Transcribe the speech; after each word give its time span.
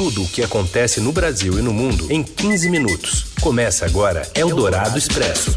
tudo 0.00 0.22
o 0.22 0.28
que 0.28 0.42
acontece 0.42 0.98
no 0.98 1.12
Brasil 1.12 1.58
e 1.58 1.60
no 1.60 1.74
mundo 1.74 2.10
em 2.10 2.22
15 2.22 2.70
minutos. 2.70 3.26
Começa 3.38 3.84
agora 3.84 4.22
Eldorado 4.34 4.96
Expresso. 4.96 5.54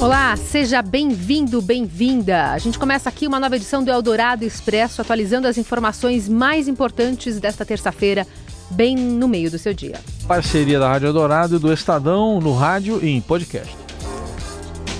Olá, 0.00 0.34
seja 0.38 0.80
bem-vindo, 0.80 1.60
bem-vinda. 1.60 2.50
A 2.50 2.56
gente 2.56 2.78
começa 2.78 3.10
aqui 3.10 3.26
uma 3.26 3.38
nova 3.38 3.56
edição 3.56 3.84
do 3.84 3.90
Eldorado 3.90 4.42
Expresso, 4.42 5.02
atualizando 5.02 5.46
as 5.46 5.58
informações 5.58 6.30
mais 6.30 6.66
importantes 6.66 7.38
desta 7.38 7.62
terça-feira, 7.62 8.26
bem 8.70 8.96
no 8.96 9.28
meio 9.28 9.50
do 9.50 9.58
seu 9.58 9.74
dia. 9.74 10.00
Parceria 10.26 10.78
da 10.78 10.88
Rádio 10.88 11.08
Eldorado 11.08 11.56
e 11.56 11.58
do 11.58 11.70
Estadão 11.70 12.40
no 12.40 12.54
rádio 12.54 13.04
e 13.04 13.10
em 13.10 13.20
podcast. 13.20 13.76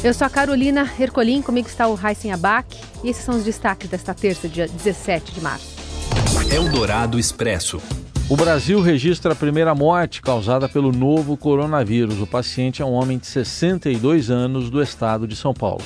Eu 0.05 0.13
sou 0.13 0.27
a 0.27 0.31
Carolina 0.31 0.93
Ercolim, 1.01 1.41
comigo 1.41 1.69
está 1.69 1.89
o 1.89 1.95
Raíssen 1.95 2.33
Abac 2.33 2.77
e 3.03 3.09
esses 3.09 3.25
são 3.25 3.39
os 3.39 3.45
destaques 3.45 3.89
desta 3.89 4.13
terça, 4.13 4.47
dia 4.47 4.69
17 4.69 5.33
de 5.33 5.41
março. 5.41 5.76
Eldorado 6.57 7.19
Expresso. 7.19 7.83
O 8.31 8.35
Brasil 8.35 8.81
registra 8.81 9.35
a 9.35 9.37
primeira 9.37 9.75
morte 9.75 10.23
causada 10.23 10.67
pelo 10.67 10.91
novo 10.91 11.37
coronavírus. 11.37 12.19
O 12.19 12.27
paciente 12.27 12.81
é 12.81 12.85
um 12.85 12.93
homem 12.93 13.19
de 13.19 13.27
62 13.27 14.31
anos 14.31 14.71
do 14.71 14.81
estado 14.81 15.29
de 15.29 15.37
São 15.37 15.53
Paulo. 15.53 15.83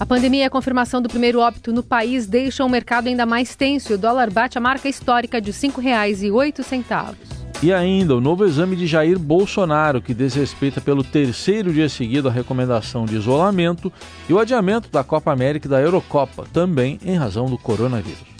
A 0.00 0.04
pandemia 0.04 0.42
e 0.42 0.44
a 0.44 0.50
confirmação 0.50 1.00
do 1.00 1.08
primeiro 1.08 1.38
óbito 1.38 1.72
no 1.72 1.84
país 1.84 2.26
deixam 2.26 2.66
o 2.66 2.68
mercado 2.68 3.06
ainda 3.06 3.24
mais 3.24 3.54
tenso. 3.54 3.94
O 3.94 3.96
dólar 3.96 4.28
bate 4.28 4.58
a 4.58 4.60
marca 4.60 4.88
histórica 4.88 5.40
de 5.40 5.52
R$ 5.52 5.56
5,08. 5.56 7.14
E 7.62 7.72
ainda 7.72 8.16
o 8.16 8.20
novo 8.20 8.44
exame 8.44 8.74
de 8.74 8.88
Jair 8.88 9.20
Bolsonaro, 9.20 10.02
que 10.02 10.12
desrespeita 10.12 10.80
pelo 10.80 11.04
terceiro 11.04 11.72
dia 11.72 11.88
seguido 11.88 12.26
a 12.26 12.32
recomendação 12.32 13.06
de 13.06 13.14
isolamento 13.14 13.92
e 14.28 14.32
o 14.32 14.40
adiamento 14.40 14.88
da 14.90 15.04
Copa 15.04 15.30
América 15.30 15.68
e 15.68 15.70
da 15.70 15.80
Eurocopa, 15.80 16.44
também 16.52 16.98
em 17.04 17.14
razão 17.14 17.46
do 17.46 17.56
coronavírus. 17.56 18.31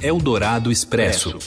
Eldorado 0.00 0.70
Expresso. 0.70 1.38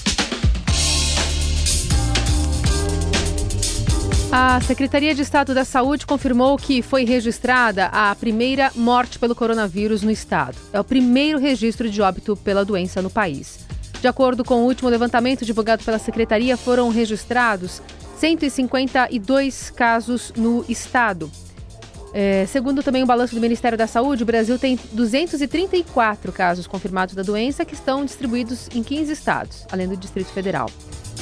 A 4.31 4.61
Secretaria 4.61 5.13
de 5.13 5.21
Estado 5.21 5.53
da 5.53 5.65
Saúde 5.65 6.05
confirmou 6.05 6.57
que 6.57 6.81
foi 6.81 7.03
registrada 7.03 7.87
a 7.87 8.15
primeira 8.15 8.71
morte 8.75 9.19
pelo 9.19 9.35
coronavírus 9.35 10.03
no 10.03 10.09
estado. 10.09 10.57
É 10.71 10.79
o 10.79 10.83
primeiro 10.83 11.37
registro 11.37 11.89
de 11.89 12.01
óbito 12.01 12.37
pela 12.37 12.63
doença 12.63 13.01
no 13.01 13.09
país. 13.09 13.59
De 13.99 14.07
acordo 14.07 14.43
com 14.43 14.55
o 14.55 14.65
último 14.65 14.89
levantamento 14.89 15.45
divulgado 15.45 15.83
pela 15.83 15.99
Secretaria, 15.99 16.55
foram 16.55 16.89
registrados 16.89 17.81
152 18.17 19.69
casos 19.71 20.31
no 20.35 20.63
estado. 20.69 21.29
É, 22.13 22.45
segundo 22.45 22.83
também 22.83 23.03
o 23.03 23.05
balanço 23.05 23.33
do 23.33 23.41
Ministério 23.41 23.77
da 23.77 23.87
Saúde, 23.87 24.23
o 24.23 24.25
Brasil 24.25 24.59
tem 24.59 24.77
234 24.91 26.31
casos 26.31 26.67
confirmados 26.67 27.15
da 27.15 27.23
doença 27.23 27.63
que 27.63 27.73
estão 27.73 28.03
distribuídos 28.03 28.67
em 28.73 28.83
15 28.83 29.11
estados, 29.11 29.65
além 29.71 29.87
do 29.87 29.95
Distrito 29.95 30.31
Federal. 30.31 30.69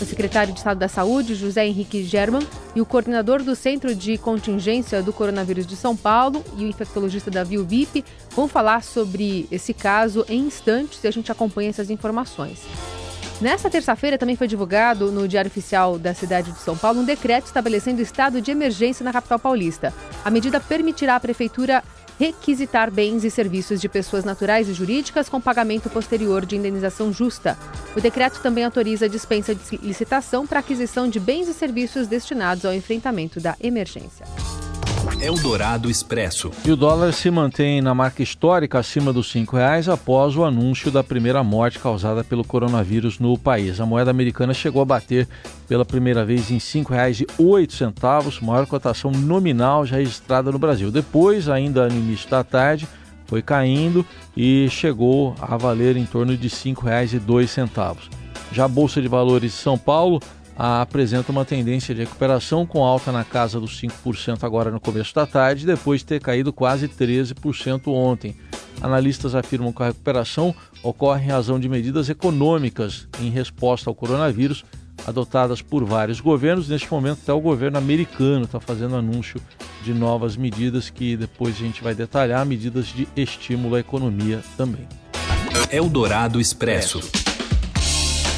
O 0.02 0.06
secretário 0.06 0.54
de 0.54 0.60
Estado 0.60 0.80
da 0.80 0.88
Saúde, 0.88 1.36
José 1.36 1.68
Henrique 1.68 2.04
German, 2.04 2.48
e 2.74 2.80
o 2.80 2.86
coordenador 2.86 3.44
do 3.44 3.54
Centro 3.56 3.94
de 3.94 4.18
Contingência 4.18 5.04
do 5.04 5.12
Coronavírus 5.12 5.68
de 5.68 5.76
São 5.76 5.96
Paulo 5.96 6.44
e 6.58 6.64
o 6.64 6.68
infectologista 6.68 7.30
Davi 7.30 7.58
Vip 7.58 8.06
vão 8.32 8.48
falar 8.48 8.82
sobre 8.82 9.46
esse 9.52 9.74
caso 9.74 10.26
em 10.30 10.40
instantes 10.40 11.04
e 11.04 11.08
a 11.08 11.12
gente 11.12 11.32
acompanha 11.32 11.70
essas 11.70 11.90
informações. 11.90 12.60
Nesta 13.42 13.70
terça-feira 13.70 14.18
também 14.18 14.36
foi 14.36 14.50
divulgado 14.50 15.14
no 15.14 15.26
Diário 15.26 15.50
Oficial 15.50 15.98
da 15.98 16.14
cidade 16.14 16.52
de 16.52 16.60
São 16.60 16.78
Paulo 16.78 17.00
um 17.00 17.06
decreto 17.06 17.46
estabelecendo 17.46 18.02
estado 18.02 18.42
de 18.42 18.52
emergência 18.52 19.02
na 19.02 19.14
capital 19.14 19.40
paulista. 19.40 19.94
A 20.26 20.30
medida 20.30 20.60
permitirá 20.60 21.16
à 21.16 21.20
prefeitura 21.22 21.82
requisitar 22.20 22.92
bens 22.92 23.24
e 23.24 23.32
serviços 23.32 23.80
de 23.80 23.88
pessoas 23.88 24.26
naturais 24.26 24.68
e 24.68 24.74
jurídicas 24.74 25.30
com 25.30 25.40
pagamento 25.40 25.90
posterior 25.90 26.46
de 26.46 26.58
indenização 26.58 27.14
justa. 27.14 27.58
O 27.96 28.02
decreto 28.02 28.42
também 28.42 28.66
autoriza 28.66 29.06
a 29.06 29.10
dispensa 29.10 29.56
de 29.56 29.78
licitação 29.78 30.46
para 30.46 30.60
aquisição 30.60 31.08
de 31.08 31.18
bens 31.18 31.48
e 31.48 31.54
serviços 31.54 32.08
destinados 32.08 32.66
ao 32.66 32.74
enfrentamento 32.74 33.40
da 33.40 33.56
emergência. 33.62 34.26
Eldorado 35.22 35.90
Expresso. 35.90 36.52
E 36.66 36.72
o 36.72 36.76
dólar 36.76 37.12
se 37.14 37.30
mantém 37.30 37.82
na 37.82 37.94
marca 37.94 38.24
histórica 38.24 38.80
acima 38.80 39.12
dos 39.12 39.34
R$ 39.34 39.46
reais 39.52 39.90
após 39.90 40.36
o 40.36 40.44
anúncio 40.44 40.90
da 40.90 41.04
primeira 41.04 41.44
morte 41.44 41.80
causada 41.80 42.24
pelo 42.24 42.44
coronavírus 42.44 43.20
no 43.20 43.38
país. 43.38 43.80
A 43.80 43.86
moeda 43.86 44.12
americana 44.12 44.54
chegou 44.54 44.82
a 44.82 44.86
bater 44.86 45.28
pela 45.68 45.84
primeira 45.84 46.26
vez 46.26 46.50
em 46.50 46.56
R$ 46.56 46.60
5,08, 46.60 48.42
maior 48.42 48.66
cotação 48.66 49.12
nominal 49.12 49.86
já 49.86 49.98
registrada 49.98 50.52
no 50.52 50.60
Brasil. 50.60 50.92
Depois, 50.92 51.50
ainda 51.50 51.88
no 51.88 51.96
início 51.96 52.30
da 52.30 52.44
tarde, 52.44 52.88
foi 53.26 53.42
caindo 53.42 54.06
e 54.36 54.68
chegou 54.70 55.36
a 55.40 55.56
valer 55.56 55.98
em 55.98 56.06
torno 56.06 56.36
de 56.36 56.48
R$ 56.48 56.54
5,02. 56.54 57.98
Já 58.52 58.66
a 58.66 58.68
Bolsa 58.68 59.02
de 59.02 59.08
Valores 59.08 59.52
de 59.52 59.58
São 59.58 59.78
Paulo 59.78 60.20
apresenta 60.60 61.32
uma 61.32 61.46
tendência 61.46 61.96
de 61.96 62.02
recuperação 62.02 62.66
com 62.66 62.84
alta 62.84 63.14
na 63.14 63.24
casa 63.24 63.62
dos 63.62 63.80
5% 63.82 64.44
agora 64.44 64.70
no 64.70 64.80
começo 64.80 65.16
da 65.16 65.26
tarde, 65.26 65.66
depois 65.66 66.02
de 66.02 66.08
ter 66.08 66.22
caído 66.22 66.52
quase 66.52 66.90
13% 66.90 67.88
ontem. 67.88 68.36
Analistas 68.82 69.36
afirmam 69.36 69.72
que 69.72 69.82
a 69.82 69.88
recuperação 69.88 70.54
ocorre 70.84 71.26
em 71.26 71.30
razão 71.30 71.60
de 71.60 71.70
medidas 71.70 72.10
econômicas 72.10 73.08
em 73.22 73.30
resposta 73.30 73.90
ao 73.90 73.96
coronavírus 73.96 74.66
adotadas 75.08 75.62
por 75.62 75.86
vários 75.86 76.20
governos. 76.20 76.68
Neste 76.68 76.92
momento, 76.92 77.20
até 77.24 77.32
o 77.32 77.40
governo 77.40 77.78
americano 77.78 78.44
está 78.44 78.60
fazendo 78.60 78.98
anúncio 78.98 79.42
de 79.82 79.94
novas 79.94 80.36
medidas 80.36 80.90
que 80.90 81.16
depois 81.16 81.56
a 81.56 81.60
gente 81.60 81.82
vai 81.82 81.96
detalhar 81.96 82.46
medidas 82.46 82.88
de 82.88 83.08
estímulo 83.16 83.76
à 83.76 83.80
economia 83.80 84.42
também. 84.58 84.86
Eldorado 85.72 86.40
Expresso. 86.40 87.29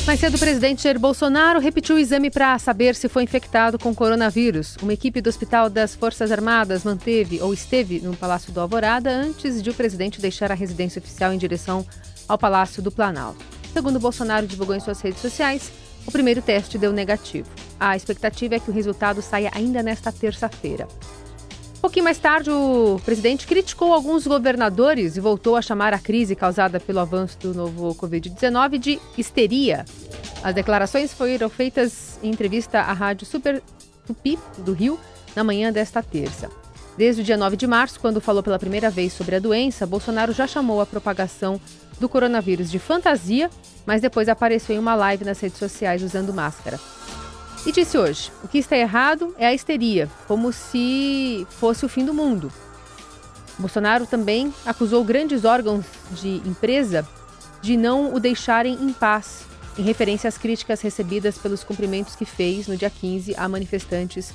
Mais 0.05 0.19
cedo, 0.19 0.35
o 0.35 0.39
presidente 0.39 0.81
Jair 0.81 0.99
Bolsonaro 0.99 1.59
repetiu 1.59 1.95
o 1.95 1.99
exame 1.99 2.31
para 2.31 2.57
saber 2.57 2.95
se 2.95 3.07
foi 3.07 3.23
infectado 3.23 3.77
com 3.77 3.93
coronavírus. 3.93 4.75
Uma 4.81 4.93
equipe 4.93 5.21
do 5.21 5.29
Hospital 5.29 5.69
das 5.69 5.93
Forças 5.93 6.31
Armadas 6.31 6.83
manteve 6.83 7.39
ou 7.39 7.53
esteve 7.53 7.99
no 7.99 8.15
Palácio 8.17 8.51
do 8.51 8.59
Alvorada 8.59 9.11
antes 9.11 9.61
de 9.61 9.69
o 9.69 9.73
presidente 9.73 10.19
deixar 10.19 10.51
a 10.51 10.55
residência 10.55 10.99
oficial 10.99 11.31
em 11.31 11.37
direção 11.37 11.85
ao 12.27 12.37
Palácio 12.37 12.81
do 12.81 12.91
Planalto. 12.91 13.45
Segundo 13.71 13.99
Bolsonaro 13.99 14.47
divulgou 14.47 14.75
em 14.75 14.79
suas 14.79 14.99
redes 15.01 15.21
sociais, 15.21 15.71
o 16.05 16.11
primeiro 16.11 16.41
teste 16.41 16.79
deu 16.79 16.91
negativo. 16.91 17.49
A 17.79 17.95
expectativa 17.95 18.55
é 18.55 18.59
que 18.59 18.71
o 18.71 18.73
resultado 18.73 19.21
saia 19.21 19.51
ainda 19.53 19.83
nesta 19.83 20.11
terça-feira. 20.11 20.87
Um 21.81 21.89
pouquinho 21.89 22.03
mais 22.03 22.19
tarde, 22.19 22.51
o 22.51 23.01
presidente 23.03 23.47
criticou 23.47 23.91
alguns 23.91 24.27
governadores 24.27 25.17
e 25.17 25.19
voltou 25.19 25.55
a 25.55 25.63
chamar 25.63 25.95
a 25.95 25.97
crise 25.97 26.35
causada 26.35 26.79
pelo 26.79 26.99
avanço 26.99 27.39
do 27.39 27.55
novo 27.55 27.95
Covid-19 27.95 28.77
de 28.77 28.99
histeria. 29.17 29.83
As 30.43 30.53
declarações 30.53 31.11
foram 31.11 31.49
feitas 31.49 32.19
em 32.21 32.29
entrevista 32.29 32.81
à 32.81 32.93
rádio 32.93 33.25
Super 33.25 33.63
Tupi 34.05 34.37
do 34.59 34.73
Rio 34.73 34.99
na 35.35 35.43
manhã 35.43 35.73
desta 35.73 36.03
terça. 36.03 36.51
Desde 36.95 37.23
o 37.23 37.25
dia 37.25 37.35
9 37.35 37.57
de 37.57 37.65
março, 37.65 37.99
quando 37.99 38.21
falou 38.21 38.43
pela 38.43 38.59
primeira 38.59 38.91
vez 38.91 39.11
sobre 39.11 39.37
a 39.37 39.39
doença, 39.39 39.87
Bolsonaro 39.87 40.33
já 40.33 40.45
chamou 40.45 40.81
a 40.81 40.85
propagação 40.85 41.59
do 41.99 42.07
coronavírus 42.07 42.69
de 42.69 42.77
fantasia, 42.77 43.49
mas 43.87 44.01
depois 44.01 44.29
apareceu 44.29 44.75
em 44.75 44.79
uma 44.79 44.93
live 44.93 45.25
nas 45.25 45.39
redes 45.39 45.57
sociais 45.57 46.03
usando 46.03 46.31
máscara. 46.31 46.79
E 47.65 47.71
disse 47.71 47.97
hoje: 47.97 48.31
o 48.43 48.47
que 48.47 48.57
está 48.57 48.77
errado 48.77 49.35
é 49.37 49.45
a 49.45 49.53
histeria, 49.53 50.09
como 50.27 50.51
se 50.51 51.45
fosse 51.49 51.85
o 51.85 51.89
fim 51.89 52.03
do 52.03 52.13
mundo. 52.13 52.51
Bolsonaro 53.57 54.07
também 54.07 54.51
acusou 54.65 55.03
grandes 55.03 55.45
órgãos 55.45 55.85
de 56.19 56.41
empresa 56.45 57.07
de 57.61 57.77
não 57.77 58.13
o 58.13 58.19
deixarem 58.19 58.73
em 58.73 58.91
paz, 58.91 59.43
em 59.77 59.83
referência 59.83 60.27
às 60.27 60.37
críticas 60.37 60.81
recebidas 60.81 61.37
pelos 61.37 61.63
cumprimentos 61.63 62.15
que 62.15 62.25
fez 62.25 62.67
no 62.67 62.75
dia 62.75 62.89
15 62.89 63.35
a 63.35 63.47
manifestantes 63.47 64.33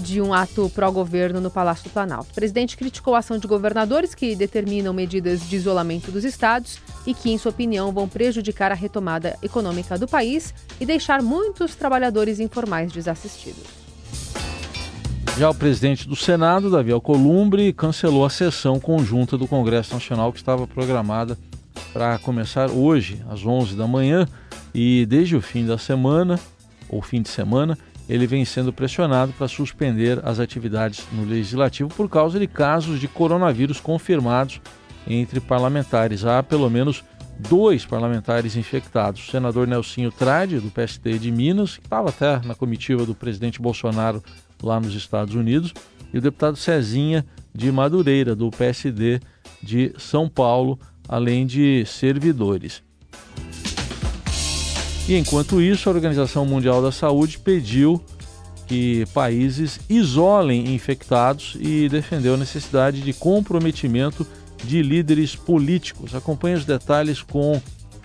de 0.00 0.20
um 0.20 0.32
ato 0.32 0.70
pró-governo 0.74 1.40
no 1.40 1.50
Palácio 1.50 1.84
do 1.84 1.90
Planalto. 1.90 2.30
O 2.30 2.34
presidente 2.34 2.76
criticou 2.76 3.14
a 3.14 3.18
ação 3.18 3.38
de 3.38 3.46
governadores 3.46 4.14
que 4.14 4.34
determinam 4.34 4.92
medidas 4.92 5.48
de 5.48 5.56
isolamento 5.56 6.10
dos 6.10 6.24
estados 6.24 6.80
e 7.06 7.14
que, 7.14 7.30
em 7.30 7.38
sua 7.38 7.50
opinião, 7.50 7.92
vão 7.92 8.08
prejudicar 8.08 8.72
a 8.72 8.74
retomada 8.74 9.36
econômica 9.42 9.98
do 9.98 10.08
país 10.08 10.54
e 10.80 10.86
deixar 10.86 11.22
muitos 11.22 11.74
trabalhadores 11.76 12.40
informais 12.40 12.90
desassistidos. 12.90 13.80
Já 15.38 15.48
o 15.48 15.54
presidente 15.54 16.06
do 16.06 16.16
Senado, 16.16 16.70
Davi 16.70 16.92
Alcolumbre, 16.92 17.72
cancelou 17.72 18.24
a 18.24 18.30
sessão 18.30 18.78
conjunta 18.78 19.38
do 19.38 19.46
Congresso 19.46 19.94
Nacional 19.94 20.32
que 20.32 20.38
estava 20.38 20.66
programada 20.66 21.38
para 21.92 22.18
começar 22.18 22.70
hoje, 22.70 23.22
às 23.28 23.44
11 23.44 23.74
da 23.74 23.86
manhã, 23.86 24.28
e 24.74 25.06
desde 25.06 25.36
o 25.36 25.40
fim 25.40 25.64
da 25.64 25.78
semana, 25.78 26.38
ou 26.88 27.00
fim 27.00 27.22
de 27.22 27.28
semana, 27.28 27.78
ele 28.10 28.26
vem 28.26 28.44
sendo 28.44 28.72
pressionado 28.72 29.32
para 29.32 29.46
suspender 29.46 30.20
as 30.24 30.40
atividades 30.40 31.06
no 31.12 31.24
legislativo 31.24 31.88
por 31.88 32.08
causa 32.08 32.40
de 32.40 32.48
casos 32.48 32.98
de 32.98 33.06
coronavírus 33.06 33.78
confirmados 33.78 34.60
entre 35.06 35.38
parlamentares. 35.38 36.24
Há 36.24 36.42
pelo 36.42 36.68
menos 36.68 37.04
dois 37.38 37.86
parlamentares 37.86 38.56
infectados. 38.56 39.28
O 39.28 39.30
senador 39.30 39.68
Nelsinho 39.68 40.10
Trade, 40.10 40.58
do 40.58 40.72
PSD 40.72 41.20
de 41.20 41.30
Minas, 41.30 41.76
que 41.76 41.86
estava 41.86 42.08
até 42.08 42.40
na 42.44 42.56
comitiva 42.56 43.06
do 43.06 43.14
presidente 43.14 43.62
Bolsonaro 43.62 44.20
lá 44.60 44.80
nos 44.80 44.96
Estados 44.96 45.36
Unidos, 45.36 45.72
e 46.12 46.18
o 46.18 46.20
deputado 46.20 46.56
Cezinha 46.56 47.24
de 47.54 47.70
Madureira, 47.70 48.34
do 48.34 48.50
PSD 48.50 49.20
de 49.62 49.94
São 49.98 50.28
Paulo, 50.28 50.80
além 51.08 51.46
de 51.46 51.84
servidores. 51.86 52.82
E 55.10 55.16
enquanto 55.16 55.60
isso, 55.60 55.88
a 55.88 55.92
Organização 55.92 56.46
Mundial 56.46 56.80
da 56.80 56.92
Saúde 56.92 57.36
pediu 57.36 58.00
que 58.68 59.04
países 59.12 59.80
isolem 59.90 60.72
infectados 60.72 61.56
e 61.58 61.88
defendeu 61.88 62.34
a 62.34 62.36
necessidade 62.36 63.00
de 63.00 63.12
comprometimento 63.12 64.24
de 64.62 64.80
líderes 64.80 65.34
políticos. 65.34 66.14
Acompanhe 66.14 66.54
os 66.54 66.64
detalhes 66.64 67.22
com 67.22 67.60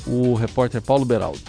o 0.08 0.34
repórter 0.34 0.82
Paulo 0.82 1.06
Beraldo. 1.06 1.40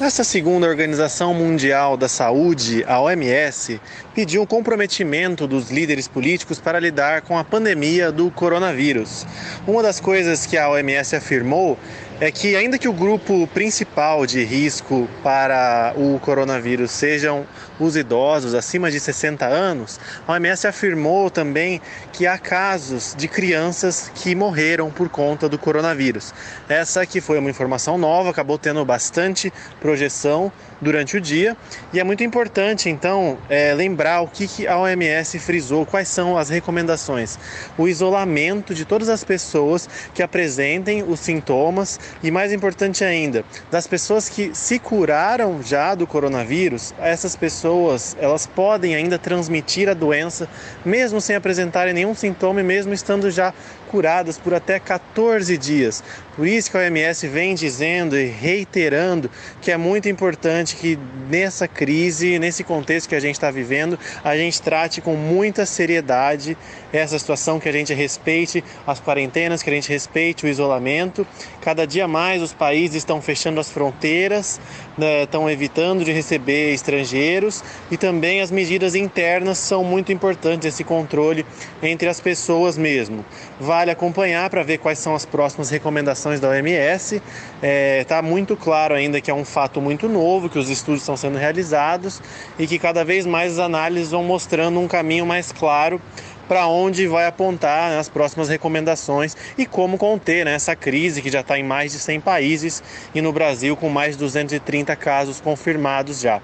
Nesta 0.00 0.24
segunda 0.24 0.66
Organização 0.66 1.32
Mundial 1.34 1.96
da 1.96 2.08
Saúde, 2.08 2.84
a 2.86 3.00
OMS, 3.00 3.80
pediu 4.14 4.42
um 4.42 4.46
comprometimento 4.46 5.46
dos 5.46 5.70
líderes 5.70 6.06
políticos 6.08 6.58
para 6.58 6.78
lidar 6.78 7.22
com 7.22 7.38
a 7.38 7.44
pandemia 7.44 8.12
do 8.12 8.30
coronavírus. 8.30 9.26
Uma 9.66 9.82
das 9.82 9.98
coisas 9.98 10.44
que 10.44 10.56
a 10.58 10.70
OMS 10.70 11.16
afirmou 11.16 11.78
é 12.18 12.30
que, 12.30 12.56
ainda 12.56 12.78
que 12.78 12.88
o 12.88 12.94
grupo 12.94 13.46
principal 13.48 14.24
de 14.24 14.42
risco 14.42 15.06
para 15.22 15.92
o 15.96 16.18
coronavírus 16.18 16.90
sejam 16.90 17.46
os 17.78 17.94
idosos 17.94 18.54
acima 18.54 18.90
de 18.90 18.98
60 18.98 19.44
anos, 19.44 20.00
a 20.26 20.32
OMS 20.32 20.66
afirmou 20.66 21.28
também 21.30 21.80
que 22.14 22.26
há 22.26 22.38
casos 22.38 23.14
de 23.14 23.28
crianças 23.28 24.10
que 24.14 24.34
morreram 24.34 24.90
por 24.90 25.10
conta 25.10 25.46
do 25.46 25.58
coronavírus. 25.58 26.32
Essa 26.68 27.04
que 27.04 27.20
foi 27.20 27.38
uma 27.38 27.50
informação 27.50 27.98
nova, 27.98 28.30
acabou 28.30 28.56
tendo 28.56 28.82
bastante 28.82 29.52
projeção 29.78 30.50
durante 30.80 31.16
o 31.16 31.20
dia 31.20 31.56
e 31.92 32.00
é 32.00 32.04
muito 32.04 32.22
importante 32.22 32.88
então 32.88 33.38
é, 33.48 33.74
lembrar 33.74 34.20
o 34.20 34.28
que, 34.28 34.46
que 34.46 34.66
a 34.66 34.78
OMS 34.78 35.38
frisou, 35.38 35.86
quais 35.86 36.08
são 36.08 36.36
as 36.36 36.48
recomendações. 36.48 37.38
O 37.78 37.88
isolamento 37.88 38.74
de 38.74 38.84
todas 38.84 39.08
as 39.08 39.24
pessoas 39.24 39.88
que 40.14 40.22
apresentem 40.22 41.02
os 41.02 41.20
sintomas 41.20 41.98
e 42.22 42.30
mais 42.30 42.52
importante 42.52 43.04
ainda, 43.04 43.44
das 43.70 43.86
pessoas 43.86 44.28
que 44.28 44.50
se 44.54 44.78
curaram 44.78 45.62
já 45.62 45.94
do 45.94 46.06
coronavírus, 46.06 46.94
essas 46.98 47.34
pessoas 47.36 48.16
elas 48.20 48.46
podem 48.46 48.94
ainda 48.94 49.18
transmitir 49.18 49.88
a 49.88 49.94
doença 49.94 50.48
mesmo 50.84 51.20
sem 51.20 51.36
apresentarem 51.36 51.94
nenhum 51.94 52.14
sintoma 52.14 52.60
e 52.60 52.64
mesmo 52.64 52.92
estando 52.92 53.30
já 53.30 53.52
curadas 53.86 54.38
por 54.38 54.52
até 54.52 54.78
14 54.78 55.56
dias. 55.56 56.02
Por 56.36 56.46
isso 56.46 56.70
que 56.70 56.76
a 56.76 56.80
OMS 56.80 57.26
vem 57.28 57.54
dizendo 57.54 58.14
e 58.14 58.26
reiterando 58.26 59.30
que 59.62 59.70
é 59.70 59.76
muito 59.78 60.06
importante 60.06 60.76
que 60.76 60.98
nessa 61.30 61.66
crise, 61.66 62.38
nesse 62.38 62.62
contexto 62.62 63.08
que 63.08 63.14
a 63.14 63.20
gente 63.20 63.36
está 63.36 63.50
vivendo, 63.50 63.98
a 64.22 64.36
gente 64.36 64.60
trate 64.60 65.00
com 65.00 65.16
muita 65.16 65.64
seriedade 65.64 66.54
essa 66.92 67.18
situação, 67.18 67.58
que 67.58 67.68
a 67.68 67.72
gente 67.72 67.94
respeite 67.94 68.62
as 68.86 69.00
quarentenas, 69.00 69.62
que 69.62 69.70
a 69.70 69.72
gente 69.72 69.88
respeite 69.88 70.44
o 70.44 70.48
isolamento. 70.48 71.26
Cada 71.62 71.86
dia 71.86 72.06
mais 72.06 72.42
os 72.42 72.52
países 72.52 72.98
estão 72.98 73.22
fechando 73.22 73.58
as 73.58 73.70
fronteiras, 73.70 74.60
né, 74.96 75.22
estão 75.22 75.50
evitando 75.50 76.04
de 76.04 76.12
receber 76.12 76.72
estrangeiros 76.72 77.64
e 77.90 77.96
também 77.96 78.42
as 78.42 78.50
medidas 78.50 78.94
internas 78.94 79.56
são 79.56 79.82
muito 79.82 80.12
importantes, 80.12 80.68
esse 80.68 80.84
controle 80.84 81.46
entre 81.82 82.08
as 82.08 82.20
pessoas 82.20 82.76
mesmo. 82.76 83.24
Vale 83.58 83.90
acompanhar 83.90 84.50
para 84.50 84.62
ver 84.62 84.78
quais 84.78 84.98
são 84.98 85.14
as 85.14 85.24
próximas 85.24 85.70
recomendações 85.70 86.25
da 86.40 86.48
OMS. 86.48 87.16
Está 87.16 87.22
é, 87.62 88.04
tá 88.04 88.22
muito 88.22 88.56
claro 88.56 88.94
ainda 88.94 89.20
que 89.20 89.30
é 89.30 89.34
um 89.34 89.44
fato 89.44 89.80
muito 89.80 90.08
novo, 90.08 90.48
que 90.48 90.58
os 90.58 90.68
estudos 90.68 91.00
estão 91.00 91.16
sendo 91.16 91.38
realizados 91.38 92.20
e 92.58 92.66
que 92.66 92.78
cada 92.78 93.04
vez 93.04 93.24
mais 93.24 93.52
as 93.52 93.58
análises 93.58 94.10
vão 94.10 94.24
mostrando 94.24 94.80
um 94.80 94.88
caminho 94.88 95.24
mais 95.24 95.52
claro 95.52 96.00
para 96.48 96.66
onde 96.66 97.06
vai 97.06 97.26
apontar 97.26 97.90
né, 97.90 97.98
as 97.98 98.08
próximas 98.08 98.48
recomendações 98.48 99.36
e 99.58 99.66
como 99.66 99.98
conter 99.98 100.44
né, 100.44 100.54
essa 100.54 100.76
crise 100.76 101.20
que 101.20 101.30
já 101.30 101.40
está 101.40 101.58
em 101.58 101.64
mais 101.64 101.92
de 101.92 101.98
100 101.98 102.20
países 102.20 102.82
e 103.14 103.20
no 103.20 103.32
Brasil 103.32 103.76
com 103.76 103.88
mais 103.88 104.12
de 104.12 104.18
230 104.18 104.94
casos 104.96 105.40
confirmados 105.40 106.20
já. 106.20 106.40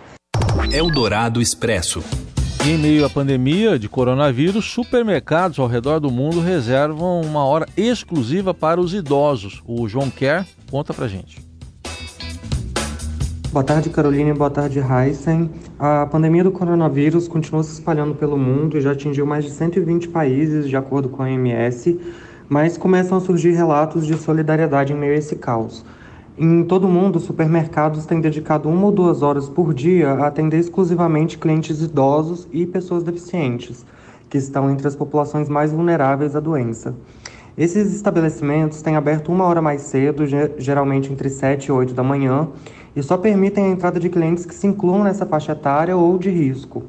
Eldorado 0.73 1.41
Expresso. 1.41 2.03
Em 2.65 2.79
meio 2.79 3.05
à 3.05 3.11
pandemia 3.11 3.77
de 3.77 3.89
coronavírus, 3.89 4.67
supermercados 4.67 5.59
ao 5.59 5.67
redor 5.67 5.99
do 5.99 6.13
mundo 6.13 6.39
reservam 6.39 7.21
uma 7.21 7.45
hora 7.45 7.67
exclusiva 7.77 8.55
para 8.55 8.81
os 8.81 8.95
idosos. 8.95 9.61
O 9.67 9.89
João 9.89 10.09
Kerr 10.09 10.47
conta 10.71 10.95
pra 10.95 11.09
gente. 11.09 11.43
Boa 13.51 13.65
tarde, 13.65 13.91
Carolina, 13.91 14.33
boa 14.33 14.49
tarde, 14.49 14.79
Heisen. 14.79 15.51
A 15.77 16.07
pandemia 16.07 16.45
do 16.45 16.53
coronavírus 16.53 17.27
continua 17.27 17.65
se 17.65 17.73
espalhando 17.73 18.15
pelo 18.15 18.39
mundo 18.39 18.79
e 18.79 18.81
já 18.81 18.93
atingiu 18.93 19.27
mais 19.27 19.45
de 19.45 19.51
120 19.51 20.09
países, 20.11 20.69
de 20.69 20.77
acordo 20.77 21.09
com 21.09 21.21
a 21.21 21.27
OMS, 21.27 22.01
mas 22.49 22.79
começam 22.79 23.19
a 23.19 23.21
surgir 23.21 23.51
relatos 23.51 24.07
de 24.07 24.17
solidariedade 24.17 24.93
em 24.93 24.97
meio 24.97 25.15
a 25.15 25.17
esse 25.17 25.35
caos. 25.35 25.85
Em 26.39 26.65
todo 26.65 26.87
o 26.87 26.91
mundo, 26.91 27.21
supermercados 27.21 28.07
têm 28.07 28.19
dedicado 28.19 28.67
uma 28.67 28.87
ou 28.87 28.93
duas 28.93 29.21
horas 29.21 29.51
por 29.51 29.75
dia 29.75 30.13
a 30.13 30.29
atender 30.29 30.59
exclusivamente 30.59 31.37
clientes 31.37 31.83
idosos 31.83 32.49
e 32.51 32.65
pessoas 32.65 33.03
deficientes, 33.03 33.85
que 34.31 34.39
estão 34.39 34.71
entre 34.71 34.89
as 34.89 34.97
populações 34.97 35.51
mais 35.51 35.73
vulneráveis 35.73 36.35
à 36.35 36.41
doença. 36.41 36.95
Esses 37.57 37.95
estabelecimentos 37.95 38.81
têm 38.81 38.97
aberto 38.97 39.31
uma 39.31 39.45
hora 39.45 39.61
mais 39.61 39.83
cedo, 39.83 40.25
geralmente 40.57 41.13
entre 41.13 41.29
7 41.29 41.67
e 41.67 41.73
8 41.73 41.93
da 41.93 42.03
manhã, 42.03 42.49
e 42.97 43.03
só 43.03 43.19
permitem 43.19 43.67
a 43.67 43.69
entrada 43.71 44.01
de 44.01 44.09
clientes 44.09 44.47
que 44.47 44.55
se 44.55 44.67
incluam 44.67 45.05
nessa 45.05 45.27
faixa 45.27 45.53
etária 45.53 45.95
ou 45.95 46.17
de 46.17 46.31
risco. 46.31 46.85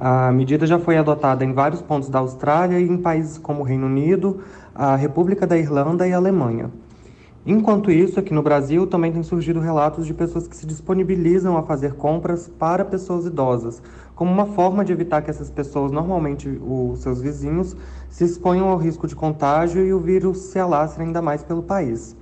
A 0.00 0.32
medida 0.32 0.66
já 0.66 0.80
foi 0.80 0.96
adotada 0.96 1.44
em 1.44 1.52
vários 1.52 1.80
pontos 1.80 2.08
da 2.08 2.18
Austrália 2.18 2.80
e 2.80 2.88
em 2.88 2.96
países 2.96 3.38
como 3.38 3.60
o 3.60 3.64
Reino 3.64 3.86
Unido, 3.86 4.40
a 4.74 4.96
República 4.96 5.46
da 5.46 5.56
Irlanda 5.56 6.08
e 6.08 6.12
a 6.12 6.16
Alemanha. 6.16 6.70
Enquanto 7.44 7.90
isso, 7.90 8.20
aqui 8.20 8.34
no 8.34 8.42
Brasil 8.42 8.86
também 8.86 9.10
tem 9.10 9.22
surgido 9.22 9.60
relatos 9.60 10.06
de 10.06 10.12
pessoas 10.12 10.46
que 10.46 10.54
se 10.54 10.66
disponibilizam 10.66 11.56
a 11.56 11.62
fazer 11.62 11.94
compras 11.94 12.48
para 12.58 12.84
pessoas 12.84 13.24
idosas, 13.24 13.82
como 14.14 14.30
uma 14.30 14.44
forma 14.44 14.84
de 14.84 14.92
evitar 14.92 15.22
que 15.22 15.30
essas 15.30 15.50
pessoas, 15.50 15.90
normalmente 15.90 16.48
os 16.48 17.00
seus 17.00 17.22
vizinhos, 17.22 17.74
se 18.10 18.24
exponham 18.24 18.68
ao 18.68 18.76
risco 18.76 19.06
de 19.06 19.16
contágio 19.16 19.84
e 19.84 19.92
o 19.92 19.98
vírus 19.98 20.36
se 20.38 20.58
alastre 20.58 21.02
ainda 21.02 21.22
mais 21.22 21.42
pelo 21.42 21.62
país. 21.62 22.14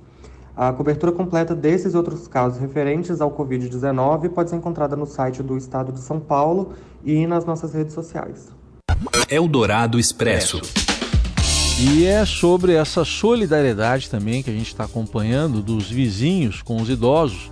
A 0.55 0.71
cobertura 0.71 1.11
completa 1.11 1.53
desses 1.53 1.95
outros 1.95 2.27
casos 2.27 2.59
referentes 2.59 3.19
ao 3.19 3.31
Covid-19 3.31 4.29
pode 4.29 4.49
ser 4.49 4.55
encontrada 4.55 4.95
no 4.95 5.05
site 5.05 5.43
do 5.43 5.57
Estado 5.57 5.91
de 5.91 5.99
São 5.99 6.19
Paulo 6.19 6.73
e 7.03 7.27
nas 7.27 7.43
nossas 7.43 7.73
redes 7.73 7.93
sociais. 7.93 8.49
Eldorado 9.29 9.99
Expresso. 9.99 10.61
E 11.81 12.05
é 12.05 12.25
sobre 12.25 12.73
essa 12.73 13.05
solidariedade 13.05 14.09
também 14.09 14.43
que 14.43 14.49
a 14.49 14.53
gente 14.53 14.67
está 14.67 14.83
acompanhando 14.83 15.61
dos 15.61 15.89
vizinhos 15.89 16.61
com 16.61 16.81
os 16.81 16.89
idosos. 16.89 17.49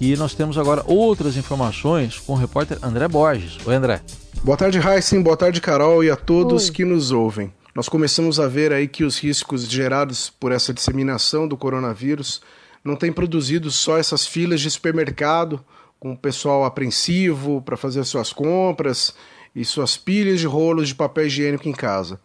E 0.00 0.16
nós 0.16 0.34
temos 0.34 0.56
agora 0.56 0.82
outras 0.86 1.36
informações 1.36 2.18
com 2.18 2.32
o 2.32 2.36
repórter 2.36 2.78
André 2.82 3.06
Borges. 3.08 3.58
Oi, 3.66 3.74
André. 3.74 4.00
Boa 4.42 4.56
tarde, 4.56 4.78
Heisen. 4.78 5.22
Boa 5.22 5.36
tarde, 5.36 5.60
Carol, 5.60 6.02
e 6.02 6.10
a 6.10 6.16
todos 6.16 6.66
Oi. 6.66 6.72
que 6.72 6.84
nos 6.84 7.10
ouvem 7.10 7.52
nós 7.78 7.88
começamos 7.88 8.40
a 8.40 8.48
ver 8.48 8.72
aí 8.72 8.88
que 8.88 9.04
os 9.04 9.20
riscos 9.20 9.62
gerados 9.70 10.28
por 10.30 10.50
essa 10.50 10.74
disseminação 10.74 11.46
do 11.46 11.56
coronavírus 11.56 12.42
não 12.82 12.96
têm 12.96 13.12
produzido 13.12 13.70
só 13.70 13.96
essas 13.96 14.26
filas 14.26 14.60
de 14.60 14.68
supermercado 14.68 15.64
com 16.00 16.10
o 16.10 16.18
pessoal 16.18 16.64
apreensivo 16.64 17.62
para 17.62 17.76
fazer 17.76 18.02
suas 18.02 18.32
compras 18.32 19.14
e 19.54 19.64
suas 19.64 19.96
pilhas 19.96 20.40
de 20.40 20.46
rolos 20.48 20.88
de 20.88 20.96
papel 20.96 21.26
higiênico 21.26 21.68
em 21.68 21.72
casa. 21.72 22.18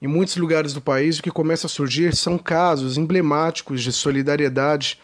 Em 0.00 0.06
muitos 0.06 0.36
lugares 0.36 0.72
do 0.72 0.80
país, 0.80 1.18
o 1.18 1.22
que 1.22 1.30
começa 1.30 1.66
a 1.66 1.70
surgir 1.70 2.14
são 2.14 2.38
casos 2.38 2.96
emblemáticos 2.96 3.82
de 3.82 3.92
solidariedade 3.92 4.98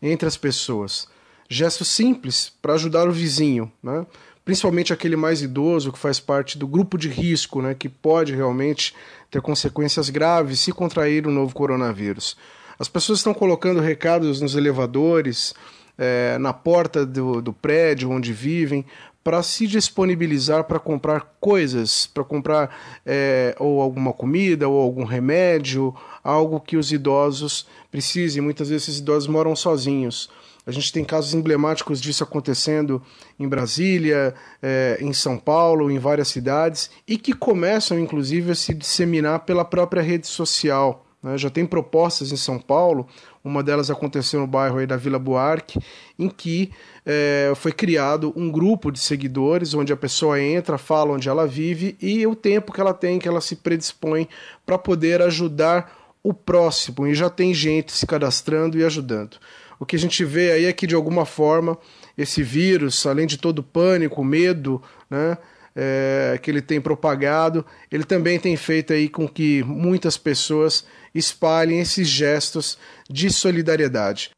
entre 0.00 0.26
as 0.26 0.38
pessoas. 0.38 1.06
Gestos 1.50 1.88
simples 1.88 2.52
para 2.62 2.74
ajudar 2.74 3.06
o 3.08 3.12
vizinho, 3.12 3.70
né? 3.82 4.06
principalmente 4.44 4.92
aquele 4.92 5.16
mais 5.16 5.42
idoso 5.42 5.92
que 5.92 5.98
faz 5.98 6.18
parte 6.18 6.56
do 6.56 6.66
grupo 6.66 6.96
de 6.96 7.08
risco, 7.08 7.60
né? 7.60 7.74
que 7.74 7.90
pode 7.90 8.34
realmente 8.34 8.94
ter 9.30 9.42
consequências 9.42 10.08
graves 10.08 10.60
se 10.60 10.72
contrair 10.72 11.26
o 11.26 11.30
novo 11.30 11.54
coronavírus. 11.54 12.34
As 12.78 12.88
pessoas 12.88 13.18
estão 13.18 13.34
colocando 13.34 13.80
recados 13.80 14.40
nos 14.40 14.54
elevadores, 14.54 15.54
é, 15.98 16.38
na 16.38 16.54
porta 16.54 17.04
do, 17.04 17.42
do 17.42 17.52
prédio 17.52 18.10
onde 18.10 18.32
vivem, 18.32 18.86
para 19.28 19.42
se 19.42 19.66
disponibilizar 19.66 20.64
para 20.64 20.78
comprar 20.78 21.36
coisas, 21.38 22.06
para 22.06 22.24
comprar 22.24 22.74
é, 23.04 23.54
ou 23.58 23.82
alguma 23.82 24.10
comida 24.10 24.66
ou 24.66 24.80
algum 24.80 25.04
remédio, 25.04 25.94
algo 26.24 26.58
que 26.58 26.78
os 26.78 26.92
idosos 26.92 27.66
precisem. 27.90 28.40
Muitas 28.40 28.70
vezes 28.70 28.88
esses 28.88 29.00
idosos 29.00 29.28
moram 29.28 29.54
sozinhos. 29.54 30.30
A 30.66 30.70
gente 30.70 30.90
tem 30.90 31.04
casos 31.04 31.34
emblemáticos 31.34 32.00
disso 32.00 32.24
acontecendo 32.24 33.02
em 33.38 33.46
Brasília, 33.46 34.34
é, 34.62 34.96
em 34.98 35.12
São 35.12 35.36
Paulo, 35.36 35.90
em 35.90 35.98
várias 35.98 36.28
cidades, 36.28 36.90
e 37.06 37.18
que 37.18 37.34
começam, 37.34 37.98
inclusive, 37.98 38.52
a 38.52 38.54
se 38.54 38.72
disseminar 38.72 39.40
pela 39.40 39.62
própria 39.62 40.00
rede 40.00 40.26
social. 40.26 41.04
Né? 41.22 41.36
Já 41.36 41.50
tem 41.50 41.66
propostas 41.66 42.32
em 42.32 42.36
São 42.36 42.58
Paulo, 42.58 43.06
uma 43.42 43.62
delas 43.62 43.90
aconteceu 43.90 44.40
no 44.40 44.46
bairro 44.46 44.84
da 44.86 44.96
Vila 44.96 45.18
Buarque, 45.18 45.80
em 46.18 46.28
que 46.28 46.70
é, 47.04 47.52
foi 47.56 47.72
criado 47.72 48.32
um 48.36 48.50
grupo 48.50 48.90
de 48.90 48.98
seguidores, 48.98 49.74
onde 49.74 49.92
a 49.92 49.96
pessoa 49.96 50.40
entra, 50.40 50.78
fala 50.78 51.12
onde 51.12 51.28
ela 51.28 51.46
vive 51.46 51.96
e 52.00 52.26
o 52.26 52.36
tempo 52.36 52.72
que 52.72 52.80
ela 52.80 52.94
tem, 52.94 53.18
que 53.18 53.28
ela 53.28 53.40
se 53.40 53.56
predispõe 53.56 54.28
para 54.64 54.78
poder 54.78 55.22
ajudar 55.22 55.92
o 56.22 56.34
próximo. 56.34 57.06
E 57.06 57.14
já 57.14 57.30
tem 57.30 57.54
gente 57.54 57.92
se 57.92 58.06
cadastrando 58.06 58.78
e 58.78 58.84
ajudando. 58.84 59.38
O 59.80 59.86
que 59.86 59.96
a 59.96 59.98
gente 59.98 60.24
vê 60.24 60.50
aí 60.52 60.64
é 60.64 60.72
que, 60.72 60.86
de 60.86 60.94
alguma 60.94 61.24
forma, 61.24 61.78
esse 62.16 62.42
vírus, 62.42 63.06
além 63.06 63.26
de 63.26 63.38
todo 63.38 63.60
o 63.60 63.62
pânico, 63.62 64.24
medo, 64.24 64.82
né? 65.08 65.38
É, 65.80 66.36
que 66.42 66.50
ele 66.50 66.60
tem 66.60 66.80
propagado, 66.80 67.64
ele 67.88 68.02
também 68.02 68.36
tem 68.36 68.56
feito 68.56 68.92
aí 68.92 69.08
com 69.08 69.28
que 69.28 69.62
muitas 69.62 70.18
pessoas 70.18 70.84
espalhem 71.14 71.78
esses 71.78 72.08
gestos 72.08 72.76
de 73.08 73.30
solidariedade. 73.30 74.30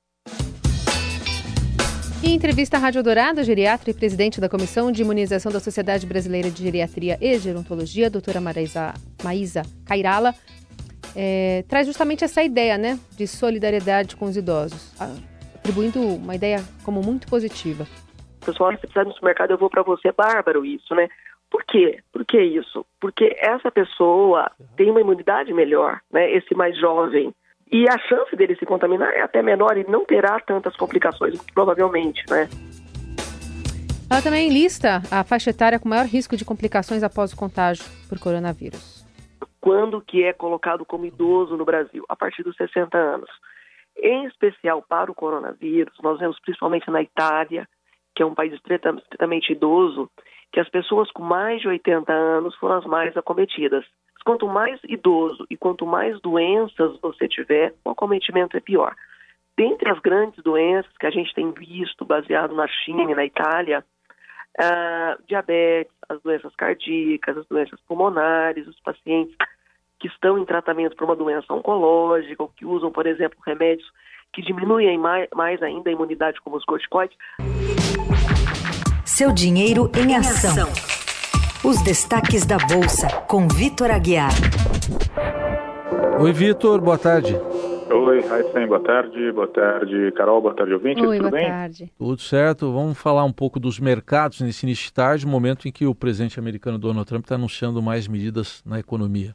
Em 2.23 2.35
entrevista 2.35 2.77
à 2.77 2.81
Rádio 2.81 3.03
Dourado, 3.03 3.43
geriatra 3.43 3.91
e 3.91 3.95
presidente 3.95 4.39
da 4.39 4.51
Comissão 4.51 4.93
de 4.93 5.01
Imunização 5.01 5.51
da 5.51 5.59
Sociedade 5.59 6.07
Brasileira 6.07 6.51
de 6.51 6.63
Geriatria 6.63 7.17
e 7.19 7.39
Gerontologia, 7.39 8.09
a 8.09 8.11
doutora 8.11 8.43
Maísa, 8.43 8.93
Maísa 9.25 9.63
Cairala, 9.87 10.35
é, 11.17 11.65
traz 11.67 11.87
justamente 11.87 12.23
essa 12.23 12.43
ideia 12.43 12.77
né, 12.77 13.01
de 13.17 13.27
solidariedade 13.27 14.17
com 14.17 14.27
os 14.27 14.37
idosos, 14.37 14.93
atribuindo 15.57 16.01
uma 16.01 16.35
ideia 16.35 16.63
como 16.85 17.01
muito 17.01 17.27
positiva. 17.27 17.87
Pessoal, 18.45 18.71
se 18.73 18.79
precisar 18.79 19.05
no 19.05 19.13
supermercado, 19.13 19.53
eu 19.53 19.59
vou 19.59 19.71
para 19.71 19.83
você, 19.83 20.13
bárbaro, 20.13 20.65
isso, 20.65 20.95
né? 20.95 21.09
Por 21.51 21.65
quê? 21.65 22.01
Por 22.13 22.25
que 22.25 22.41
isso? 22.41 22.87
Porque 23.01 23.37
essa 23.39 23.71
pessoa 23.71 24.51
tem 24.77 24.91
uma 24.91 25.01
imunidade 25.01 25.53
melhor, 25.53 26.01
né? 26.13 26.31
Esse 26.31 26.55
mais 26.55 26.79
jovem. 26.79 27.35
E 27.73 27.89
a 27.89 27.99
chance 27.99 28.35
dele 28.37 28.57
se 28.57 28.67
contaminar 28.67 29.13
é 29.13 29.23
até 29.23 29.43
menor 29.43 29.77
e 29.77 29.89
não 29.89 30.05
terá 30.05 30.39
tantas 30.41 30.77
complicações, 30.77 31.41
provavelmente, 31.55 32.25
né? 32.29 32.49
Ela 34.11 34.23
também 34.23 34.49
lista 34.49 35.03
a 35.11 35.23
faixa 35.23 35.51
etária 35.51 35.79
com 35.79 35.89
maior 35.89 36.07
risco 36.07 36.37
de 36.37 36.45
complicações 36.45 37.03
após 37.03 37.33
o 37.33 37.37
contágio 37.37 37.85
por 38.09 38.19
coronavírus 38.19 39.01
quando 39.61 40.01
que 40.01 40.25
é 40.25 40.33
colocado 40.33 40.85
como 40.85 41.07
idoso 41.07 41.57
no 41.57 41.65
Brasil? 41.65 42.05
A 42.09 42.17
partir 42.17 42.43
dos 42.43 42.57
60 42.57 42.97
anos. 42.97 43.31
Em 43.97 44.25
especial 44.27 44.83
para 44.83 45.11
o 45.11 45.15
coronavírus, 45.15 45.95
nós 46.03 46.19
vemos 46.19 46.41
principalmente 46.41 46.91
na 46.91 47.03
Itália, 47.03 47.69
que 48.15 48.23
é 48.23 48.27
um 48.27 48.35
país 48.35 48.53
extremamente 48.55 49.53
idoso, 49.53 50.11
que 50.53 50.61
as 50.61 50.69
pessoas 50.69 51.11
com 51.13 51.23
mais 51.23 51.61
de 51.61 51.69
80 51.69 52.13
anos 52.13 52.55
foram 52.57 52.79
as 52.79 52.85
mais 52.85 53.17
acometidas. 53.17 53.85
Quanto 54.25 54.47
mais 54.47 54.79
idoso 54.85 55.47
e 55.49 55.57
quanto 55.57 55.87
mais 55.87 56.21
doenças 56.21 56.99
você 57.01 57.27
tiver, 57.29 57.75
o 57.85 57.91
acometimento 57.91 58.57
é 58.57 58.61
pior. 58.61 58.95
Dentre 59.57 59.91
as 59.91 59.99
grandes 60.01 60.43
doenças 60.43 60.93
que 60.99 61.07
a 61.07 61.11
gente 61.11 61.35
tem 61.35 61.51
visto, 61.53 62.05
baseado 62.05 62.55
na 62.55 62.67
China 62.67 63.11
e 63.11 63.15
na 63.15 63.25
Itália, 63.25 63.85
uh, 64.59 65.23
diabetes, 65.27 65.93
as 66.09 66.21
doenças 66.23 66.55
cardíacas, 66.57 67.39
as 67.39 67.47
doenças 67.47 67.81
pulmonares, 67.87 68.67
os 68.67 68.81
pacientes 68.81 69.37
que 69.99 70.09
estão 70.09 70.39
em 70.39 70.45
tratamento 70.45 70.97
para 70.97 71.05
uma 71.05 71.17
doença 71.17 71.53
oncológica 71.53 72.43
ou 72.43 72.49
que 72.49 72.65
usam, 72.65 72.91
por 72.91 73.07
exemplo, 73.07 73.39
remédios 73.47 73.89
que 74.33 74.43
diminuem 74.43 74.99
mais, 74.99 75.63
ainda 75.63 75.91
a 75.91 75.93
imunidade, 75.93 76.41
como 76.41 76.57
os 76.57 76.65
corticoides. 76.65 77.17
Seu 79.17 79.33
dinheiro 79.33 79.91
em 79.99 80.15
ação. 80.15 80.69
Os 81.69 81.83
destaques 81.83 82.47
da 82.47 82.57
Bolsa, 82.57 83.09
com 83.27 83.49
Vitor 83.49 83.91
Aguiar. 83.91 84.31
Oi, 86.21 86.33
Vitor, 86.33 86.81
boa 86.81 86.97
tarde. 86.97 87.35
Oi, 87.35 88.21
Raíssen, 88.21 88.69
boa 88.69 88.81
tarde. 88.81 89.33
Boa 89.33 89.49
tarde, 89.49 90.13
Carol. 90.13 90.41
Boa 90.41 90.55
tarde, 90.55 90.73
ouvinte. 90.75 91.05
Oi, 91.05 91.19
Tudo 91.19 91.29
boa 91.29 91.41
bem? 91.41 91.51
tarde. 91.51 91.93
Tudo 91.99 92.21
certo. 92.21 92.73
Vamos 92.73 92.97
falar 92.97 93.25
um 93.25 93.33
pouco 93.33 93.59
dos 93.59 93.81
mercados 93.81 94.41
nesse 94.41 94.65
início 94.65 94.87
de 94.87 94.95
tarde, 94.95 95.27
momento 95.27 95.67
em 95.67 95.73
que 95.73 95.85
o 95.87 95.95
presidente 95.95 96.39
americano 96.39 96.79
Donald 96.79 97.07
Trump 97.07 97.25
está 97.25 97.35
anunciando 97.35 97.83
mais 97.83 98.07
medidas 98.07 98.63
na 98.65 98.79
economia. 98.79 99.35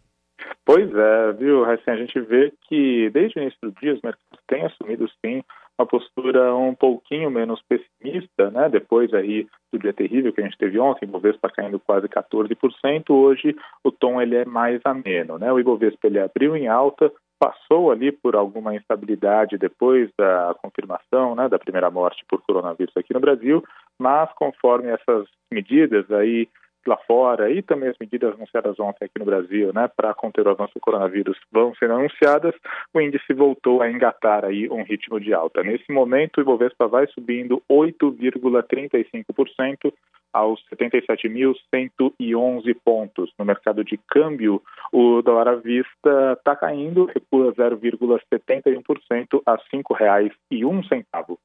Pois 0.66 0.90
é, 0.90 1.34
viu, 1.34 1.64
Raíssen, 1.64 1.94
a 1.94 1.98
gente 1.98 2.20
vê 2.22 2.52
que 2.70 3.10
desde 3.14 3.38
o 3.38 3.42
início 3.42 3.60
do 3.62 3.72
dia 3.80 3.94
os 3.94 4.02
mercados 4.02 4.40
têm 4.48 4.66
assumido, 4.66 5.06
sim, 5.24 5.44
uma 5.78 5.86
postura 5.86 6.56
um 6.56 6.74
pouquinho 6.74 7.30
menos 7.30 7.62
pessimista, 7.64 8.50
né? 8.50 8.70
Depois 8.70 9.14
aí 9.14 9.48
do 9.72 9.80
dia 9.80 9.94
terrível 9.94 10.32
que 10.32 10.42
a 10.42 10.44
gente 10.44 10.58
teve 10.58 10.80
ontem, 10.80 11.06
o 11.06 11.10
Ibovespa 11.10 11.50
caindo 11.50 11.80
quase 11.80 12.08
14%, 12.08 13.10
hoje 13.10 13.56
o 13.84 13.92
tom 13.92 14.22
ele 14.22 14.36
é 14.36 14.46
mais 14.46 14.80
ameno, 14.86 15.38
né? 15.38 15.52
O 15.52 15.60
Ibovespa 15.60 16.08
ele 16.08 16.20
abriu 16.20 16.56
em 16.56 16.68
alta, 16.68 17.12
passou 17.40 17.92
ali 17.92 18.12
por 18.12 18.36
alguma 18.36 18.76
instabilidade 18.76 19.58
depois 19.58 20.10
da 20.18 20.56
confirmação, 20.62 21.36
né, 21.36 21.50
da 21.50 21.60
primeira 21.60 21.92
morte 21.92 22.24
por 22.30 22.42
coronavírus 22.42 22.96
aqui 22.96 23.14
no 23.14 23.20
Brasil, 23.20 23.64
mas 24.00 24.32
conforme 24.34 24.90
essas 24.90 25.28
medidas 25.52 26.10
aí 26.12 26.48
lá 26.88 26.98
fora 27.08 27.52
e 27.52 27.62
também 27.62 27.90
as 27.90 27.98
medidas 28.00 28.34
anunciadas 28.34 28.80
ontem 28.80 29.04
aqui 29.06 29.20
no 29.20 29.26
Brasil, 29.26 29.72
né, 29.74 29.90
para 29.96 30.14
conter 30.14 30.46
o 30.48 30.52
avanço 30.52 30.76
do 30.76 30.80
coronavírus 30.80 31.38
vão 31.52 31.74
sendo 31.76 31.94
anunciadas, 31.94 32.54
o 32.94 33.02
índice 33.02 33.34
voltou 33.34 33.82
a 33.82 33.90
engatar 33.90 34.46
aí 34.46 34.70
um 34.70 34.84
ritmo 34.84 35.20
de 35.20 35.34
alta. 35.34 35.64
Nesse 35.64 35.92
momento, 35.92 36.38
o 36.38 36.42
Ibovespa 36.42 36.88
vai 36.88 37.08
subindo 37.08 37.64
8,35% 37.70 39.92
aos 40.34 40.64
77.111 40.70 42.76
pontos. 42.84 43.32
No 43.40 43.46
mercado 43.46 43.82
de 43.84 43.98
câmbio, 44.10 44.62
o 44.92 45.22
dólar 45.22 45.48
à 45.48 45.56
vista 45.56 46.34
está 46.38 46.56
caindo, 46.56 47.06
recua 47.06 47.54
0,71% 47.54 49.42
a 49.46 49.54
R$ 49.54 49.62
5,01. 49.74 51.38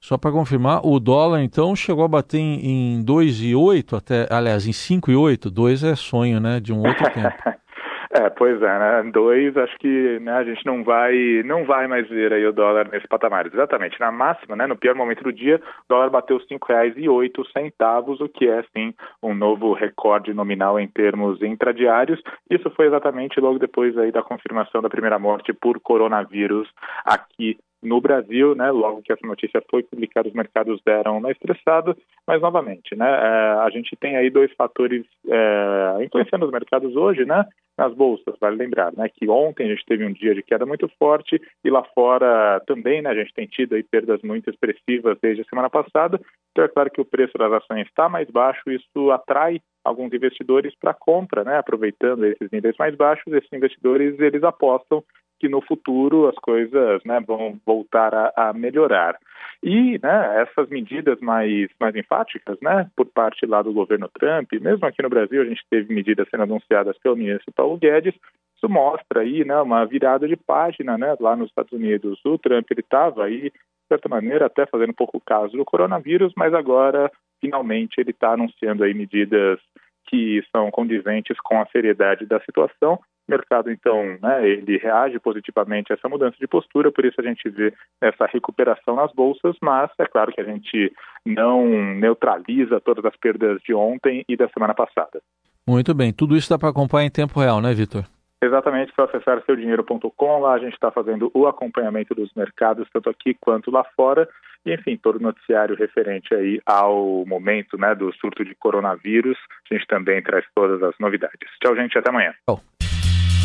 Só 0.00 0.16
para 0.16 0.32
confirmar, 0.32 0.80
o 0.84 0.98
dólar 0.98 1.42
então 1.42 1.76
chegou 1.76 2.04
a 2.04 2.08
bater 2.08 2.38
em, 2.38 2.98
em 2.98 3.04
2,8 3.04 3.96
até, 3.96 4.26
aliás, 4.30 4.66
em 4.66 4.70
5,8. 4.70 5.50
2 5.50 5.84
é 5.84 5.94
sonho, 5.94 6.40
né, 6.40 6.58
de 6.58 6.72
um 6.72 6.78
outro 6.78 7.04
tempo. 7.12 7.60
É, 8.12 8.28
pois 8.28 8.60
é, 8.60 8.78
né? 8.78 9.10
Dois, 9.12 9.56
acho 9.56 9.78
que 9.78 10.18
né, 10.18 10.32
a 10.32 10.42
gente 10.42 10.66
não 10.66 10.82
vai, 10.82 11.14
não 11.44 11.64
vai 11.64 11.86
mais 11.86 12.08
ver 12.08 12.32
aí 12.32 12.44
o 12.44 12.52
dólar 12.52 12.88
nesse 12.90 13.06
patamar. 13.06 13.46
Exatamente, 13.46 14.00
na 14.00 14.10
máxima, 14.10 14.56
né, 14.56 14.66
no 14.66 14.76
pior 14.76 14.96
momento 14.96 15.22
do 15.22 15.32
dia, 15.32 15.62
o 15.84 15.88
dólar 15.88 16.10
bateu 16.10 16.38
R$ 16.38 16.44
5,08, 16.50 18.20
o 18.20 18.28
que 18.28 18.48
é, 18.48 18.64
sim, 18.76 18.92
um 19.22 19.32
novo 19.32 19.72
recorde 19.74 20.34
nominal 20.34 20.80
em 20.80 20.88
termos 20.88 21.40
intradiários. 21.40 22.20
Isso 22.50 22.68
foi 22.70 22.88
exatamente 22.88 23.38
logo 23.38 23.60
depois 23.60 23.96
aí 23.96 24.10
da 24.10 24.24
confirmação 24.24 24.82
da 24.82 24.90
primeira 24.90 25.16
morte 25.16 25.52
por 25.52 25.78
coronavírus 25.78 26.68
aqui 27.04 27.58
no 27.82 28.00
Brasil, 28.00 28.54
né, 28.54 28.70
logo 28.70 29.02
que 29.02 29.12
essa 29.12 29.26
notícia 29.26 29.62
foi 29.70 29.82
publicada, 29.82 30.28
os 30.28 30.34
mercados 30.34 30.80
deram 30.84 31.18
uma 31.18 31.30
estressada, 31.30 31.96
mas 32.26 32.40
novamente, 32.40 32.94
né, 32.94 33.08
é, 33.08 33.52
a 33.60 33.70
gente 33.70 33.96
tem 33.96 34.16
aí 34.16 34.28
dois 34.30 34.52
fatores 34.52 35.04
é, 35.26 36.04
influenciando 36.04 36.44
os 36.44 36.52
mercados 36.52 36.94
hoje, 36.94 37.24
né, 37.24 37.44
nas 37.78 37.94
bolsas, 37.94 38.34
vale 38.38 38.56
lembrar, 38.56 38.92
né, 38.92 39.08
que 39.08 39.28
ontem 39.28 39.66
a 39.66 39.74
gente 39.74 39.86
teve 39.86 40.04
um 40.04 40.12
dia 40.12 40.34
de 40.34 40.42
queda 40.42 40.66
muito 40.66 40.90
forte 40.98 41.40
e 41.64 41.70
lá 41.70 41.82
fora 41.94 42.60
também, 42.66 43.00
né, 43.00 43.10
a 43.10 43.14
gente 43.14 43.32
tem 43.32 43.46
tido 43.46 43.74
aí 43.74 43.82
perdas 43.82 44.20
muito 44.22 44.50
expressivas 44.50 45.16
desde 45.22 45.42
a 45.42 45.46
semana 45.46 45.70
passada, 45.70 46.20
então 46.52 46.64
é 46.64 46.68
claro 46.68 46.90
que 46.90 47.00
o 47.00 47.06
preço 47.06 47.38
das 47.38 47.52
ações 47.52 47.86
está 47.86 48.08
mais 48.08 48.28
baixo, 48.28 48.70
isso 48.70 49.10
atrai 49.10 49.60
alguns 49.82 50.12
investidores 50.12 50.74
para 50.78 50.92
compra, 50.92 51.44
né, 51.44 51.56
aproveitando 51.56 52.26
esses 52.26 52.50
níveis 52.50 52.76
mais 52.78 52.94
baixos, 52.94 53.32
esses 53.32 53.50
investidores 53.50 54.20
eles 54.20 54.44
apostam 54.44 55.02
que 55.40 55.48
no 55.48 55.62
futuro 55.62 56.28
as 56.28 56.36
coisas 56.36 57.02
né, 57.04 57.18
vão 57.26 57.58
voltar 57.64 58.14
a, 58.14 58.32
a, 58.36 58.52
melhorar. 58.52 59.18
E 59.62 59.98
né, 60.02 60.42
essas 60.42 60.68
medidas 60.68 61.18
mais, 61.20 61.68
mais 61.80 61.96
enfáticas, 61.96 62.58
né, 62.60 62.88
por 62.94 63.06
parte 63.06 63.46
lá 63.46 63.62
do 63.62 63.72
governo 63.72 64.08
Trump, 64.08 64.52
mesmo 64.60 64.86
aqui 64.86 65.02
no 65.02 65.08
Brasil 65.08 65.40
a 65.40 65.46
gente 65.46 65.64
teve 65.70 65.92
medidas 65.92 66.28
sendo 66.30 66.42
anunciadas 66.42 66.96
pelo 66.98 67.16
ministro 67.16 67.52
Paulo 67.52 67.78
Guedes, 67.78 68.14
isso 68.56 68.68
mostra 68.68 69.22
aí 69.22 69.42
né, 69.44 69.58
uma 69.62 69.86
virada 69.86 70.28
de 70.28 70.36
página 70.36 70.98
né, 70.98 71.16
lá 71.18 71.34
nos 71.34 71.48
Estados 71.48 71.72
Unidos. 71.72 72.20
O 72.24 72.36
Trump 72.36 72.70
estava 72.70 73.24
aí, 73.24 73.44
de 73.44 73.88
certa 73.88 74.08
maneira, 74.08 74.46
até 74.46 74.66
fazendo 74.66 74.92
pouco 74.92 75.18
caso 75.18 75.56
do 75.56 75.64
coronavírus, 75.64 76.34
mas 76.36 76.52
agora 76.52 77.10
finalmente 77.40 77.98
ele 77.98 78.10
está 78.10 78.34
anunciando 78.34 78.84
aí 78.84 78.92
medidas 78.92 79.58
que 80.06 80.42
são 80.54 80.70
condizentes 80.70 81.38
com 81.40 81.60
a 81.60 81.66
seriedade 81.66 82.26
da 82.26 82.40
situação 82.40 82.98
mercado, 83.30 83.70
então, 83.70 84.18
né, 84.20 84.48
ele 84.48 84.76
reage 84.76 85.18
positivamente 85.18 85.92
a 85.92 85.94
essa 85.94 86.08
mudança 86.08 86.36
de 86.38 86.46
postura, 86.46 86.92
por 86.92 87.04
isso 87.04 87.20
a 87.20 87.24
gente 87.24 87.48
vê 87.48 87.72
essa 88.00 88.26
recuperação 88.26 88.96
nas 88.96 89.12
bolsas, 89.12 89.56
mas 89.62 89.90
é 89.98 90.06
claro 90.06 90.32
que 90.32 90.40
a 90.40 90.44
gente 90.44 90.92
não 91.24 91.66
neutraliza 91.94 92.80
todas 92.80 93.04
as 93.04 93.16
perdas 93.16 93.60
de 93.62 93.72
ontem 93.72 94.24
e 94.28 94.36
da 94.36 94.48
semana 94.48 94.74
passada. 94.74 95.20
Muito 95.66 95.94
bem, 95.94 96.12
tudo 96.12 96.36
isso 96.36 96.50
dá 96.50 96.58
para 96.58 96.68
acompanhar 96.68 97.06
em 97.06 97.10
tempo 97.10 97.38
real, 97.38 97.60
né, 97.60 97.72
Vitor? 97.72 98.04
Exatamente, 98.42 98.92
só 98.94 99.04
acessar 99.04 99.42
seudinheiro.com, 99.44 100.38
lá 100.40 100.54
a 100.54 100.58
gente 100.58 100.72
está 100.72 100.90
fazendo 100.90 101.30
o 101.34 101.46
acompanhamento 101.46 102.14
dos 102.14 102.32
mercados, 102.34 102.88
tanto 102.90 103.10
aqui 103.10 103.36
quanto 103.38 103.70
lá 103.70 103.84
fora, 103.94 104.26
e 104.64 104.72
enfim, 104.72 104.96
todo 104.96 105.16
o 105.16 105.22
noticiário 105.22 105.76
referente 105.76 106.34
aí 106.34 106.60
ao 106.64 107.24
momento 107.26 107.76
né, 107.76 107.94
do 107.94 108.12
surto 108.14 108.42
de 108.44 108.54
coronavírus, 108.54 109.36
a 109.70 109.74
gente 109.74 109.86
também 109.86 110.22
traz 110.22 110.44
todas 110.54 110.82
as 110.82 110.94
novidades. 110.98 111.48
Tchau, 111.62 111.76
gente, 111.76 111.98
até 111.98 112.08
amanhã. 112.08 112.32
Oh. 112.46 112.58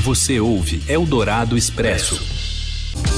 Você 0.05 0.39
ouve 0.39 0.83
Eldorado 0.88 1.57
Expresso. 1.57 2.24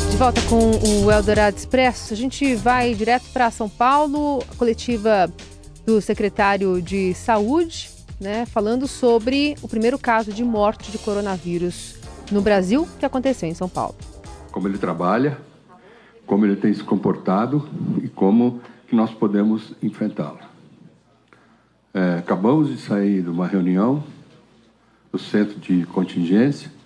De 0.10 0.16
volta 0.16 0.42
com 0.44 0.72
o 1.04 1.12
Eldorado 1.12 1.58
Expresso, 1.58 2.14
a 2.14 2.16
gente 2.16 2.56
vai 2.56 2.94
direto 2.94 3.26
para 3.34 3.52
São 3.52 3.68
Paulo, 3.68 4.42
a 4.50 4.56
coletiva 4.56 5.30
do 5.86 6.00
secretário 6.00 6.82
de 6.82 7.14
Saúde, 7.14 7.90
né, 8.22 8.46
falando 8.46 8.88
sobre 8.88 9.58
o 9.62 9.68
primeiro 9.68 10.00
caso 10.00 10.32
de 10.32 10.46
morte 10.46 10.90
de 10.90 10.98
coronavírus 10.98 11.98
no 12.32 12.40
Brasil 12.40 12.88
que 12.98 13.06
aconteceu 13.06 13.50
em 13.50 13.54
São 13.54 13.68
Paulo. 13.68 13.96
Como 14.50 14.66
ele 14.66 14.78
trabalha, 14.78 15.38
como 16.26 16.46
ele 16.46 16.56
tem 16.56 16.74
se 16.74 16.86
comportado 16.86 17.68
e 18.02 18.08
como 18.08 18.62
que 18.88 18.96
nós 18.96 19.12
podemos 19.12 19.74
enfrentá-lo. 19.84 20.40
É, 21.94 22.20
acabamos 22.20 22.70
de 22.70 22.78
sair 22.78 23.24
de 23.24 23.30
uma 23.30 23.46
reunião 23.46 24.02
do 25.12 25.20
Centro 25.20 25.60
de 25.60 25.86
Contingência, 25.88 26.77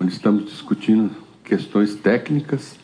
onde 0.00 0.12
estamos 0.12 0.44
discutindo 0.44 1.10
questões 1.42 1.94
técnicas 1.94 2.78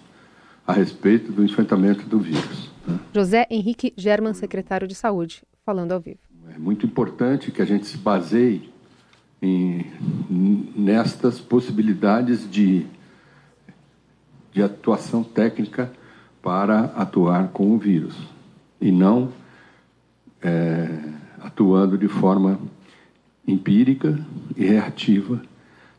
a 0.67 0.73
respeito 0.73 1.31
do 1.31 1.45
enfrentamento 1.45 2.07
do 2.07 2.19
vírus. 2.19 2.71
Né? 2.87 2.99
José 3.13 3.47
Henrique 3.51 3.93
German, 3.97 4.35
secretário 4.35 4.89
de 4.89 4.95
Saúde, 4.95 5.43
falando 5.65 5.93
ao 5.93 6.01
vivo. 6.01 6.19
É 6.55 6.59
muito 6.59 6.87
importante 6.87 7.51
que 7.51 7.63
a 7.63 7.65
gente 7.65 7.87
se 7.87 7.99
baseie 7.99 8.71
em, 9.41 9.87
nestas 10.75 11.41
possibilidades 11.41 12.51
de, 12.51 12.87
de 14.53 14.63
atuação 14.63 15.23
técnica 15.23 15.93
para 16.43 16.85
atuar 16.97 17.49
com 17.49 17.75
o 17.75 17.79
vírus 17.79 18.17
e 18.81 18.91
não 18.91 19.33
é, 20.43 20.89
atuando 21.41 21.97
de 21.97 22.09
forma 22.09 22.59
empírica 23.47 24.19
e 24.57 24.65
reativa 24.65 25.43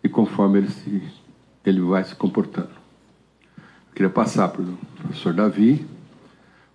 e 0.06 0.10
conforme 0.10 0.60
ele, 0.60 0.70
se, 0.70 1.02
ele 1.66 1.82
vai 1.82 2.04
se 2.04 2.14
comportando. 2.14 2.70
Eu 3.58 3.94
queria 3.96 4.10
passar 4.10 4.50
para 4.50 4.62
o 4.62 4.78
professor 4.98 5.34
Davi. 5.34 5.84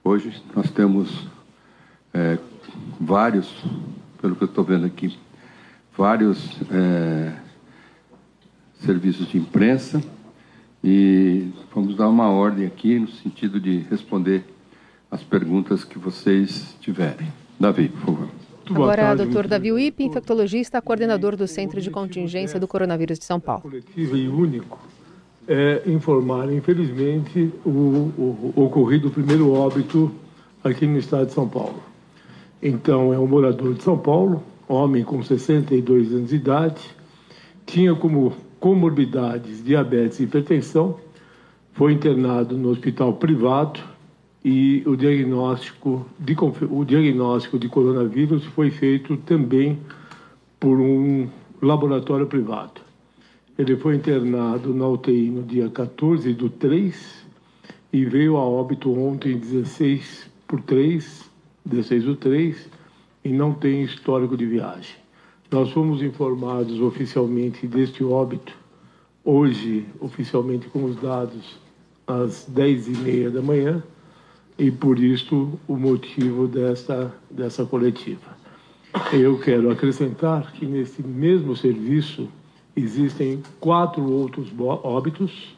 Hoje 0.03 0.43
nós 0.53 0.69
temos 0.73 1.29
é, 2.13 2.37
vários, 3.01 3.49
pelo 4.21 4.35
que 4.35 4.43
eu 4.43 4.49
estou 4.49 4.65
vendo 4.65 4.85
aqui, 4.85 5.17
vários 5.97 6.61
é, 6.73 7.37
serviços 8.81 9.29
de 9.29 9.39
imprensa 9.39 10.03
e 10.83 11.53
vamos 11.73 11.95
dar 11.95 12.09
uma 12.09 12.29
ordem 12.31 12.67
aqui 12.67 12.99
no 12.99 13.07
sentido 13.07 13.61
de 13.61 13.79
responder 13.79 14.45
as 15.09 15.23
perguntas 15.23 15.85
que 15.85 16.01
vocês 16.01 16.77
tiverem. 16.81 17.33
Davi, 17.61 17.91
por 17.91 18.01
favor. 18.01 18.40
Agora, 18.71 19.15
doutor 19.17 19.49
Davi 19.49 19.73
Uip, 19.73 20.03
infectologista, 20.03 20.81
coordenador 20.81 21.35
do 21.37 21.47
Centro 21.47 21.81
de 21.81 21.91
Contingência 21.91 22.61
do 22.61 22.69
Coronavírus 22.69 23.19
de 23.19 23.25
São 23.25 23.41
Paulo. 23.41 23.63
Coletivo 23.63 24.17
e 24.17 24.29
único 24.29 24.79
é 25.49 25.83
informar, 25.87 26.53
infelizmente, 26.53 27.53
o, 27.65 27.69
o, 27.69 28.53
o 28.57 28.65
ocorrido 28.65 29.09
o 29.09 29.11
primeiro 29.11 29.53
óbito 29.53 30.13
aqui 30.63 30.87
no 30.87 30.99
estado 30.99 31.27
de 31.27 31.33
São 31.33 31.49
Paulo. 31.49 31.83
Então, 32.63 33.13
é 33.13 33.19
um 33.19 33.27
morador 33.27 33.75
de 33.75 33.83
São 33.83 33.99
Paulo, 33.99 34.43
homem 34.69 35.03
com 35.03 35.21
62 35.23 36.13
anos 36.13 36.31
de 36.31 36.37
idade, 36.37 36.83
tinha 37.67 37.95
como 37.95 38.33
comorbidades 38.61 39.65
diabetes 39.65 40.21
e 40.21 40.25
hipertensão, 40.25 40.97
foi 41.73 41.93
internado 41.93 42.57
no 42.57 42.69
hospital 42.69 43.15
privado 43.15 43.81
e 44.45 44.83
o 44.87 44.97
diagnóstico 44.97 46.07
de, 46.19 46.35
o 46.71 46.85
diagnóstico 46.85 47.59
de 47.59 47.69
coronavírus 47.69 48.45
foi 48.47 48.71
feito 48.71 49.17
também 49.19 49.79
por 50.59 50.79
um 50.79 51.29
laboratório 51.61 52.27
privado. 52.27 52.81
Ele 53.59 53.77
foi 53.77 53.97
internado 53.97 54.73
na 54.73 54.89
UTI 54.89 55.31
no 55.31 55.43
dia 55.43 55.69
14 55.69 56.33
do 56.33 56.49
3 56.49 57.27
e 57.93 58.05
veio 58.05 58.37
a 58.37 58.45
óbito 58.45 58.91
ontem, 58.99 59.37
16 59.37 60.31
por 60.49 60.63
3, 60.63 61.29
16 61.65 62.05
do 62.05 62.17
3, 62.17 62.69
e 63.25 63.29
não 63.29 63.53
tem 63.53 63.83
histórico 63.83 64.37
de 64.37 64.47
viagem. 64.47 64.97
Nós 65.51 65.71
fomos 65.71 66.03
informados 66.03 66.81
oficialmente 66.81 67.67
deste 67.67 68.03
óbito, 68.03 68.57
hoje, 69.25 69.85
oficialmente 69.99 70.69
com 70.69 70.85
os 70.85 70.97
dados, 70.97 71.59
às 72.07 72.49
10h30 72.49 73.31
da 73.31 73.43
manhã, 73.43 73.83
e 74.61 74.71
por 74.71 74.99
isso 74.99 75.59
o 75.67 75.75
motivo 75.75 76.47
dessa, 76.47 77.13
dessa 77.31 77.65
coletiva. 77.65 78.39
Eu 79.11 79.39
quero 79.39 79.71
acrescentar 79.71 80.53
que 80.53 80.67
nesse 80.67 81.03
mesmo 81.03 81.57
serviço 81.57 82.29
existem 82.77 83.43
quatro 83.59 84.05
outros 84.13 84.49
óbitos 84.59 85.57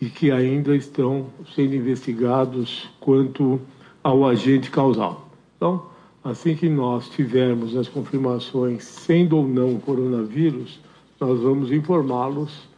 e 0.00 0.08
que 0.08 0.30
ainda 0.30 0.76
estão 0.76 1.26
sendo 1.56 1.74
investigados 1.74 2.88
quanto 3.00 3.60
ao 4.02 4.24
agente 4.24 4.70
causal. 4.70 5.28
Então, 5.56 5.86
assim 6.22 6.54
que 6.54 6.68
nós 6.68 7.08
tivermos 7.08 7.76
as 7.76 7.88
confirmações, 7.88 8.84
sendo 8.84 9.38
ou 9.38 9.48
não 9.48 9.80
coronavírus, 9.80 10.78
nós 11.18 11.40
vamos 11.40 11.72
informá-los 11.72 12.68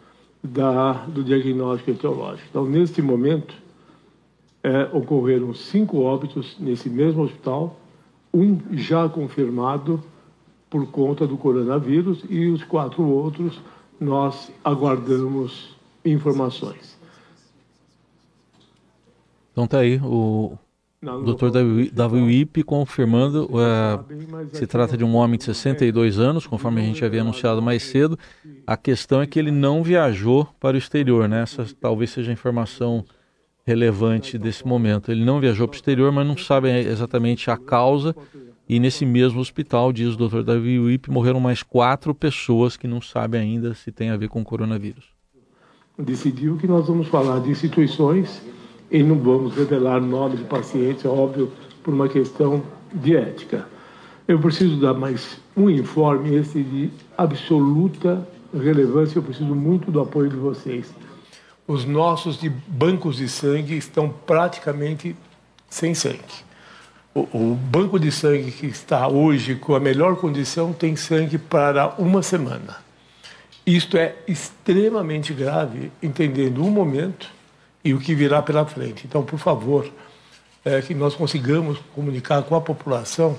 do 0.42 1.22
diagnóstico 1.22 1.90
etiológico. 1.90 2.48
Então, 2.48 2.64
neste 2.64 3.02
momento, 3.02 3.54
é, 4.62 4.88
ocorreram 4.92 5.52
cinco 5.54 6.00
óbitos 6.00 6.56
nesse 6.58 6.88
mesmo 6.88 7.22
hospital, 7.22 7.78
um 8.32 8.58
já 8.72 9.08
confirmado 9.08 10.02
por 10.70 10.86
conta 10.90 11.26
do 11.26 11.36
coronavírus 11.36 12.24
e 12.30 12.46
os 12.46 12.62
quatro 12.64 13.02
outros 13.02 13.60
nós 14.00 14.50
aguardamos 14.64 15.76
informações. 16.04 16.96
Então 19.52 19.66
tá 19.66 19.80
aí 19.80 20.00
o 20.02 20.56
não, 21.02 21.24
Dr. 21.24 21.50
Davi 21.92 22.20
Wip 22.20 22.62
confirmando, 22.62 23.50
se 24.52 24.66
trata 24.68 24.96
de 24.96 25.04
um 25.04 25.16
homem 25.16 25.36
de 25.36 25.44
62 25.44 26.18
anos, 26.20 26.46
conforme 26.46 26.80
a 26.80 26.84
gente 26.84 27.04
havia 27.04 27.22
anunciado 27.22 27.60
mais 27.60 27.82
cedo. 27.82 28.16
A 28.64 28.76
questão 28.76 29.20
é 29.20 29.26
que 29.26 29.36
ele 29.36 29.50
não 29.50 29.82
viajou 29.82 30.48
para 30.60 30.76
o 30.76 30.78
exterior, 30.78 31.28
né? 31.28 31.42
Essa 31.42 31.66
talvez 31.80 32.10
seja 32.10 32.30
a 32.30 32.32
informação 32.32 33.04
relevante 33.64 34.36
desse 34.38 34.66
momento. 34.66 35.10
Ele 35.10 35.24
não 35.24 35.40
viajou 35.40 35.68
para 35.68 35.74
o 35.74 35.76
exterior, 35.76 36.10
mas 36.12 36.26
não 36.26 36.36
sabe 36.36 36.68
exatamente 36.68 37.50
a 37.50 37.56
causa 37.56 38.14
e 38.68 38.80
nesse 38.80 39.04
mesmo 39.04 39.40
hospital, 39.40 39.92
diz 39.92 40.14
o 40.14 40.28
Dr. 40.28 40.42
Davi 40.42 40.78
Wip, 40.78 41.10
morreram 41.10 41.40
mais 41.40 41.62
quatro 41.62 42.14
pessoas 42.14 42.76
que 42.76 42.86
não 42.86 43.00
sabem 43.00 43.40
ainda 43.40 43.74
se 43.74 43.90
tem 43.92 44.10
a 44.10 44.16
ver 44.16 44.28
com 44.28 44.40
o 44.40 44.44
coronavírus. 44.44 45.04
Decidiu 45.98 46.56
que 46.56 46.66
nós 46.66 46.86
vamos 46.86 47.08
falar 47.08 47.40
de 47.40 47.50
instituições 47.50 48.40
e 48.90 49.02
não 49.02 49.18
vamos 49.18 49.54
revelar 49.54 50.00
nome 50.00 50.38
de 50.38 50.44
pacientes, 50.44 51.04
é 51.04 51.08
óbvio, 51.08 51.52
por 51.82 51.92
uma 51.92 52.08
questão 52.08 52.62
de 52.94 53.14
ética. 53.14 53.66
Eu 54.26 54.38
preciso 54.38 54.80
dar 54.80 54.94
mais 54.94 55.38
um 55.56 55.68
informe, 55.68 56.34
esse 56.34 56.62
de 56.62 56.90
absoluta 57.18 58.26
relevância, 58.54 59.18
eu 59.18 59.22
preciso 59.22 59.54
muito 59.54 59.90
do 59.90 60.00
apoio 60.00 60.30
de 60.30 60.36
vocês. 60.36 60.94
Os 61.66 61.84
nossos 61.84 62.40
de 62.40 62.48
bancos 62.48 63.16
de 63.16 63.28
sangue 63.28 63.76
estão 63.76 64.08
praticamente 64.08 65.16
sem 65.68 65.94
sangue 65.94 66.52
o, 67.14 67.20
o, 67.20 67.54
banco 67.54 67.98
de 67.98 68.10
sangue 68.10 68.50
que 68.50 68.66
está 68.66 69.06
hoje 69.06 69.54
com 69.54 69.74
a 69.74 69.80
melhor 69.80 70.16
condição 70.16 70.72
tem 70.72 70.96
sangue 70.96 71.36
para 71.38 71.94
uma 71.98 72.22
semana. 72.22 72.78
Isto 73.66 73.96
é 73.96 74.16
extremamente 74.26 75.32
grave, 75.32 75.92
entendendo 76.02 76.64
o 76.64 76.70
momento 76.70 77.28
e 77.84 77.92
o 77.94 78.00
que 78.00 78.14
virá 78.14 78.42
pela 78.42 78.64
frente. 78.64 79.06
Então, 79.06 79.22
por 79.22 79.38
favor, 79.38 79.88
é, 80.64 80.80
que 80.80 80.94
nós 80.94 81.14
consigamos 81.14 81.78
comunicar 81.94 82.42
com 82.42 82.56
a 82.56 82.60
população 82.60 83.38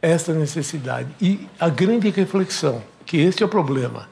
essa 0.00 0.32
necessidade. 0.32 1.08
E 1.20 1.46
a 1.60 1.68
grande 1.68 2.10
reflexão, 2.10 2.82
que 3.06 3.18
este 3.18 3.42
é 3.42 3.46
o 3.46 3.48
problema. 3.48 4.08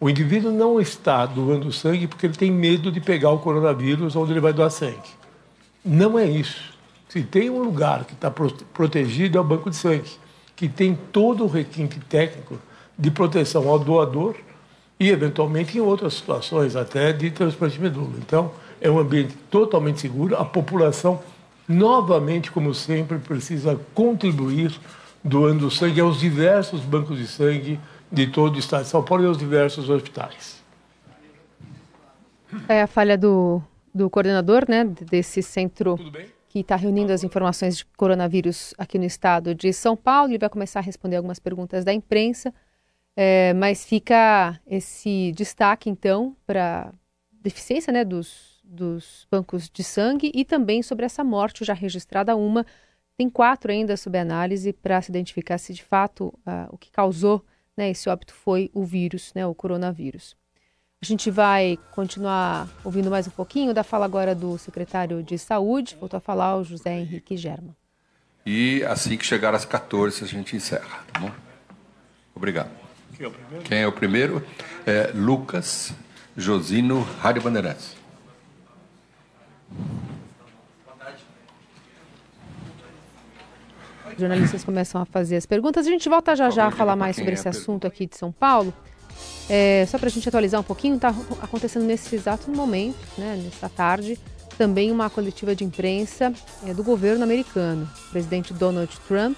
O 0.00 0.08
indivíduo 0.08 0.52
não 0.52 0.80
está 0.80 1.26
doando 1.26 1.72
sangue 1.72 2.06
porque 2.06 2.26
ele 2.26 2.36
tem 2.36 2.52
medo 2.52 2.92
de 2.92 3.00
pegar 3.00 3.30
o 3.30 3.38
coronavírus 3.38 4.14
onde 4.14 4.32
ele 4.32 4.40
vai 4.40 4.52
doar 4.52 4.70
sangue. 4.70 5.10
Não 5.84 6.16
é 6.18 6.24
isso. 6.24 6.72
Se 7.08 7.22
tem 7.22 7.50
um 7.50 7.62
lugar 7.62 8.04
que 8.04 8.12
está 8.12 8.30
protegido 8.30 9.38
é 9.38 9.40
o 9.40 9.44
banco 9.44 9.70
de 9.70 9.76
sangue, 9.76 10.10
que 10.54 10.68
tem 10.68 10.96
todo 11.10 11.44
o 11.44 11.48
requinte 11.48 11.98
técnico 12.00 12.58
de 12.96 13.10
proteção 13.10 13.68
ao 13.68 13.78
doador 13.78 14.36
e, 15.00 15.08
eventualmente, 15.08 15.78
em 15.78 15.80
outras 15.80 16.14
situações, 16.14 16.76
até 16.76 17.12
de 17.12 17.30
transplante 17.30 17.76
de 17.76 17.80
medula. 17.80 18.12
Então, 18.18 18.52
é 18.80 18.90
um 18.90 18.98
ambiente 18.98 19.34
totalmente 19.50 20.00
seguro. 20.00 20.36
A 20.36 20.44
população, 20.44 21.20
novamente, 21.66 22.50
como 22.50 22.74
sempre, 22.74 23.18
precisa 23.18 23.78
contribuir 23.94 24.78
doando 25.24 25.70
sangue 25.70 26.00
aos 26.00 26.20
diversos 26.20 26.82
bancos 26.82 27.18
de 27.18 27.26
sangue 27.26 27.80
de 28.10 28.26
todo 28.26 28.56
o 28.56 28.58
estado 28.58 28.84
de 28.84 28.88
São 28.88 29.04
Paulo 29.04 29.24
e 29.24 29.26
aos 29.26 29.38
diversos 29.38 29.88
hospitais. 29.88 30.62
É 32.68 32.82
a 32.82 32.86
falha 32.86 33.16
do, 33.16 33.62
do 33.94 34.08
coordenador 34.08 34.64
né, 34.68 34.84
desse 34.84 35.42
centro. 35.42 35.98
Que 36.50 36.60
está 36.60 36.76
reunindo 36.76 37.12
as 37.12 37.22
informações 37.22 37.76
de 37.76 37.84
coronavírus 37.84 38.72
aqui 38.78 38.98
no 38.98 39.04
estado 39.04 39.54
de 39.54 39.70
São 39.70 39.94
Paulo. 39.94 40.30
Ele 40.30 40.38
vai 40.38 40.48
começar 40.48 40.78
a 40.78 40.82
responder 40.82 41.16
algumas 41.16 41.38
perguntas 41.38 41.84
da 41.84 41.92
imprensa, 41.92 42.54
é, 43.14 43.52
mas 43.52 43.84
fica 43.84 44.58
esse 44.66 45.30
destaque, 45.32 45.90
então, 45.90 46.34
para 46.46 46.90
deficiência 47.30 47.92
né, 47.92 48.02
dos, 48.02 48.62
dos 48.64 49.26
bancos 49.30 49.68
de 49.68 49.84
sangue 49.84 50.32
e 50.34 50.42
também 50.42 50.82
sobre 50.82 51.04
essa 51.04 51.22
morte 51.22 51.64
já 51.64 51.74
registrada, 51.74 52.34
uma. 52.34 52.64
Tem 53.14 53.28
quatro 53.28 53.70
ainda 53.70 53.96
sob 53.96 54.16
análise 54.16 54.72
para 54.72 55.02
se 55.02 55.10
identificar 55.10 55.58
se 55.58 55.74
de 55.74 55.82
fato 55.82 56.32
o 56.70 56.78
que 56.78 56.88
causou 56.90 57.44
né, 57.78 57.90
esse 57.90 58.08
óbito 58.08 58.34
foi 58.34 58.72
o 58.74 58.84
vírus, 58.84 59.32
né, 59.36 59.46
o 59.46 59.54
coronavírus. 59.54 60.36
A 61.00 61.06
gente 61.06 61.30
vai 61.30 61.78
continuar 61.92 62.68
ouvindo 62.82 63.08
mais 63.08 63.28
um 63.28 63.30
pouquinho 63.30 63.72
da 63.72 63.84
fala 63.84 64.04
agora 64.04 64.34
do 64.34 64.58
secretário 64.58 65.22
de 65.22 65.38
Saúde, 65.38 65.96
voltou 65.98 66.18
a 66.18 66.20
falar 66.20 66.56
o 66.56 66.64
José 66.64 66.98
Henrique 66.98 67.36
Germa. 67.36 67.76
E 68.44 68.82
assim 68.82 69.16
que 69.16 69.24
chegar 69.24 69.54
às 69.54 69.64
14 69.64 70.24
a 70.24 70.26
gente 70.26 70.56
encerra, 70.56 71.04
tá 71.12 71.20
bom? 71.20 71.30
Obrigado. 72.34 72.70
Quem 73.16 73.24
é 73.24 73.28
o 73.28 73.32
primeiro? 73.32 73.64
Quem 73.64 73.78
é 73.78 73.86
o 73.86 73.92
primeiro? 73.92 74.46
É 74.84 75.12
Lucas 75.14 75.94
Josino 76.36 77.02
Rádio 77.20 77.42
Bandeirantes. 77.42 77.96
Jornalistas 84.18 84.64
começam 84.64 85.00
a 85.00 85.04
fazer 85.04 85.36
as 85.36 85.46
perguntas. 85.46 85.86
A 85.86 85.90
gente 85.90 86.08
volta 86.08 86.34
já 86.34 86.50
já 86.50 86.66
a 86.66 86.70
falar 86.70 86.96
mais 86.96 87.16
sobre 87.16 87.32
esse 87.32 87.48
assunto 87.48 87.86
aqui 87.86 88.06
de 88.06 88.16
São 88.16 88.32
Paulo. 88.32 88.72
É, 89.48 89.86
só 89.88 89.98
para 89.98 90.08
a 90.08 90.10
gente 90.10 90.28
atualizar 90.28 90.60
um 90.60 90.64
pouquinho, 90.64 90.96
está 90.96 91.14
acontecendo 91.40 91.84
nesse 91.84 92.14
exato 92.14 92.50
momento, 92.50 92.98
né, 93.16 93.40
nesta 93.42 93.68
tarde, 93.68 94.18
também 94.56 94.90
uma 94.90 95.08
coletiva 95.08 95.54
de 95.54 95.64
imprensa 95.64 96.32
é, 96.66 96.74
do 96.74 96.82
governo 96.82 97.24
americano. 97.24 97.88
O 98.08 98.10
presidente 98.10 98.52
Donald 98.52 98.92
Trump 99.06 99.36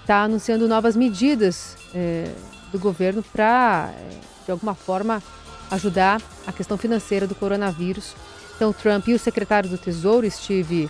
está 0.00 0.22
anunciando 0.22 0.68
novas 0.68 0.96
medidas 0.96 1.76
é, 1.94 2.30
do 2.72 2.78
governo 2.78 3.22
para, 3.22 3.92
é, 3.92 4.44
de 4.44 4.50
alguma 4.50 4.74
forma, 4.74 5.22
ajudar 5.70 6.22
a 6.46 6.52
questão 6.52 6.78
financeira 6.78 7.26
do 7.26 7.34
coronavírus. 7.34 8.14
Então, 8.54 8.72
Trump 8.72 9.08
e 9.08 9.14
o 9.14 9.18
secretário 9.18 9.68
do 9.68 9.76
Tesouro, 9.76 10.30
Steve 10.30 10.88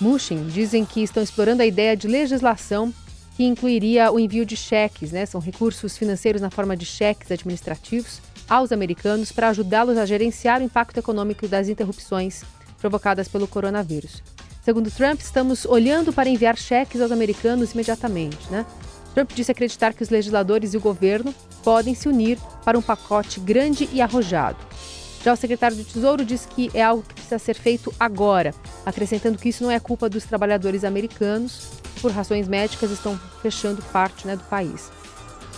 Mnuchin, 0.00 0.46
dizem 0.46 0.84
que 0.84 1.02
estão 1.02 1.22
explorando 1.22 1.62
a 1.62 1.66
ideia 1.66 1.96
de 1.96 2.06
legislação 2.06 2.92
que 3.36 3.44
incluiria 3.44 4.10
o 4.10 4.18
envio 4.18 4.44
de 4.44 4.56
cheques, 4.56 5.12
né? 5.12 5.24
São 5.24 5.40
recursos 5.40 5.96
financeiros 5.96 6.42
na 6.42 6.50
forma 6.50 6.76
de 6.76 6.84
cheques 6.84 7.30
administrativos 7.30 8.20
aos 8.48 8.72
americanos 8.72 9.30
para 9.30 9.48
ajudá-los 9.48 9.96
a 9.96 10.06
gerenciar 10.06 10.60
o 10.60 10.64
impacto 10.64 10.98
econômico 10.98 11.46
das 11.46 11.68
interrupções 11.68 12.42
provocadas 12.80 13.28
pelo 13.28 13.46
coronavírus. 13.46 14.22
Segundo 14.62 14.90
Trump, 14.90 15.20
estamos 15.20 15.64
olhando 15.64 16.12
para 16.12 16.28
enviar 16.28 16.56
cheques 16.56 17.00
aos 17.00 17.12
americanos 17.12 17.72
imediatamente, 17.72 18.50
né? 18.50 18.66
Trump 19.14 19.30
disse 19.34 19.50
acreditar 19.50 19.94
que 19.94 20.02
os 20.02 20.10
legisladores 20.10 20.74
e 20.74 20.76
o 20.76 20.80
governo 20.80 21.34
podem 21.64 21.94
se 21.94 22.08
unir 22.08 22.38
para 22.64 22.78
um 22.78 22.82
pacote 22.82 23.40
grande 23.40 23.88
e 23.92 24.00
arrojado. 24.00 24.58
Já 25.22 25.32
o 25.32 25.36
secretário 25.36 25.76
do 25.76 25.84
Tesouro 25.84 26.24
diz 26.24 26.46
que 26.46 26.70
é 26.72 26.82
algo 26.82 27.02
que 27.02 27.14
precisa 27.14 27.38
ser 27.38 27.54
feito 27.54 27.92
agora, 27.98 28.54
acrescentando 28.86 29.38
que 29.38 29.48
isso 29.48 29.64
não 29.64 29.70
é 29.70 29.80
culpa 29.80 30.08
dos 30.08 30.24
trabalhadores 30.24 30.84
americanos, 30.84 31.68
por 32.00 32.12
razões 32.12 32.46
médicas, 32.46 32.90
estão 32.90 33.18
fechando 33.42 33.82
parte 33.92 34.26
né, 34.26 34.36
do 34.36 34.44
país. 34.44 34.90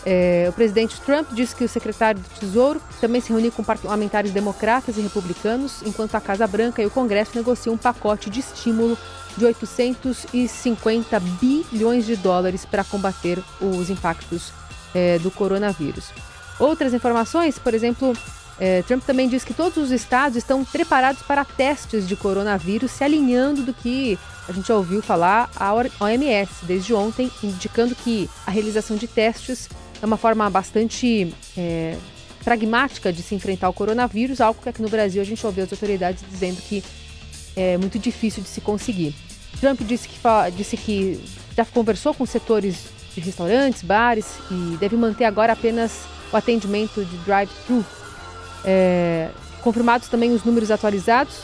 É, 0.05 0.47
o 0.49 0.53
presidente 0.55 0.99
Trump 1.03 1.31
disse 1.33 1.55
que 1.55 1.63
o 1.63 1.69
secretário 1.69 2.23
do 2.23 2.29
Tesouro 2.41 2.81
também 3.01 3.21
se 3.21 3.29
reuniu 3.29 3.53
com 3.53 3.63
parlamentares 3.63 4.33
democratas 4.33 4.97
e 4.97 5.01
republicanos, 5.03 5.83
enquanto 5.85 6.15
a 6.15 6.21
Casa 6.21 6.47
Branca 6.47 6.81
e 6.81 6.87
o 6.87 6.91
Congresso 6.91 7.33
negociam 7.35 7.75
um 7.75 7.79
pacote 7.79 8.31
de 8.31 8.41
estímulo 8.41 8.97
de 9.37 9.45
850 9.45 11.21
bilhões 11.21 12.07
de 12.07 12.17
dólares 12.17 12.65
para 12.65 12.83
combater 12.83 13.39
os 13.61 13.91
impactos 13.91 14.53
é, 14.95 15.19
do 15.19 15.31
coronavírus. 15.31 16.11
Outras 16.59 16.95
informações, 16.95 17.59
por 17.59 17.75
exemplo, 17.75 18.15
é, 18.61 18.83
Trump 18.83 19.03
também 19.05 19.27
diz 19.27 19.43
que 19.43 19.55
todos 19.55 19.79
os 19.79 19.91
estados 19.91 20.37
estão 20.37 20.63
preparados 20.63 21.23
para 21.23 21.45
testes 21.47 22.07
de 22.07 22.15
coronavírus, 22.15 22.91
se 22.91 23.03
alinhando 23.03 23.63
do 23.63 23.73
que 23.73 24.19
a 24.47 24.53
gente 24.53 24.69
já 24.69 24.77
ouviu 24.77 25.01
falar 25.01 25.51
a 25.57 25.73
OMS 25.73 26.51
desde 26.65 26.93
ontem, 26.93 27.31
indicando 27.43 27.95
que 27.95 28.29
a 28.47 28.51
realização 28.51 28.97
de 28.97 29.09
testes 29.09 29.67
é 30.03 30.05
uma 30.05 30.19
forma 30.19 30.49
bastante 30.51 31.35
é, 31.57 31.97
pragmática 32.45 33.11
de 33.11 33.23
se 33.23 33.35
enfrentar 33.35 33.69
o 33.71 33.73
coronavírus, 33.73 34.43
algo 34.43 34.61
que 34.61 34.69
aqui 34.69 34.83
no 34.83 34.89
Brasil 34.89 35.23
a 35.23 35.25
gente 35.25 35.45
ouviu 35.47 35.65
as 35.65 35.73
autoridades 35.73 36.23
dizendo 36.31 36.61
que 36.61 36.85
é 37.57 37.79
muito 37.79 37.99
difícil 37.99 38.43
de 38.43 38.49
se 38.49 38.61
conseguir. 38.61 39.15
Trump 39.59 39.81
disse 39.83 40.07
que, 40.07 40.19
disse 40.55 40.77
que 40.77 41.21
já 41.57 41.65
conversou 41.65 42.13
com 42.13 42.27
setores 42.27 42.87
de 43.15 43.21
restaurantes, 43.21 43.83
bares 43.83 44.27
e 44.51 44.77
deve 44.77 44.97
manter 44.97 45.25
agora 45.25 45.55
apenas 45.55 46.03
o 46.31 46.37
atendimento 46.37 47.05
de 47.05 47.17
drive-thru. 47.19 47.85
É, 48.65 49.31
confirmados 49.63 50.09
também 50.09 50.33
os 50.33 50.45
números 50.45 50.71
atualizados 50.71 51.37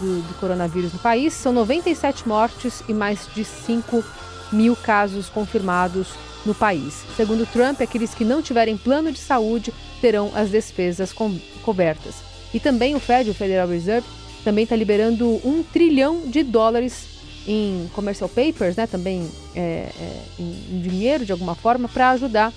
do, 0.00 0.22
do 0.22 0.34
coronavírus 0.40 0.92
no 0.92 0.98
país. 0.98 1.32
São 1.32 1.52
97 1.52 2.28
mortes 2.28 2.82
e 2.88 2.92
mais 2.92 3.28
de 3.34 3.44
5 3.44 4.04
mil 4.52 4.76
casos 4.76 5.28
confirmados 5.28 6.08
no 6.44 6.54
país. 6.54 7.04
Segundo 7.16 7.46
Trump, 7.46 7.80
aqueles 7.80 8.14
que 8.14 8.24
não 8.24 8.42
tiverem 8.42 8.76
plano 8.76 9.12
de 9.12 9.18
saúde 9.18 9.72
terão 10.00 10.30
as 10.34 10.50
despesas 10.50 11.12
co 11.12 11.30
cobertas. 11.62 12.16
E 12.52 12.58
também 12.58 12.94
o 12.94 13.00
Fed, 13.00 13.30
o 13.30 13.34
Federal 13.34 13.68
Reserve, 13.68 14.06
também 14.42 14.64
está 14.64 14.74
liberando 14.74 15.40
um 15.44 15.62
trilhão 15.62 16.22
de 16.26 16.42
dólares 16.42 17.06
em 17.46 17.88
commercial 17.94 18.28
papers, 18.28 18.76
né, 18.76 18.86
também 18.86 19.28
é, 19.54 19.90
é, 19.98 20.22
em 20.38 20.80
dinheiro 20.80 21.24
de 21.24 21.32
alguma 21.32 21.54
forma, 21.54 21.88
para 21.88 22.10
ajudar 22.10 22.52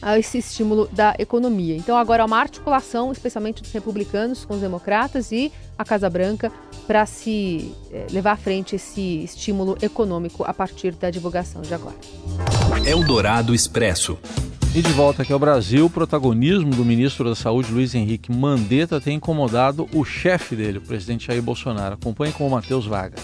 a 0.00 0.18
esse 0.18 0.38
estímulo 0.38 0.88
da 0.92 1.14
economia. 1.18 1.76
Então 1.76 1.96
agora 1.96 2.22
há 2.22 2.26
uma 2.26 2.38
articulação, 2.38 3.12
especialmente 3.12 3.62
dos 3.62 3.72
republicanos 3.72 4.44
com 4.44 4.54
os 4.54 4.60
democratas 4.60 5.32
e 5.32 5.52
a 5.78 5.84
Casa 5.84 6.08
Branca, 6.08 6.50
para 6.86 7.04
se 7.06 7.72
eh, 7.90 8.06
levar 8.10 8.32
à 8.32 8.36
frente 8.36 8.76
esse 8.76 9.24
estímulo 9.24 9.76
econômico 9.82 10.44
a 10.44 10.54
partir 10.54 10.92
da 10.92 11.10
divulgação 11.10 11.62
de 11.62 11.74
agora. 11.74 11.96
Eldorado 12.86 13.54
Expresso. 13.54 14.18
E 14.74 14.82
de 14.82 14.92
volta 14.92 15.22
aqui 15.22 15.32
ao 15.32 15.38
Brasil, 15.38 15.86
o 15.86 15.90
protagonismo 15.90 16.70
do 16.70 16.84
ministro 16.84 17.26
da 17.26 17.34
Saúde, 17.34 17.72
Luiz 17.72 17.94
Henrique 17.94 18.30
Mandetta, 18.30 19.00
tem 19.00 19.16
incomodado 19.16 19.88
o 19.94 20.04
chefe 20.04 20.54
dele, 20.54 20.78
o 20.78 20.82
presidente 20.82 21.28
Jair 21.28 21.42
Bolsonaro. 21.42 21.94
Acompanhe 21.94 22.32
com 22.32 22.46
o 22.46 22.50
Matheus 22.50 22.84
Vaga. 22.84 23.16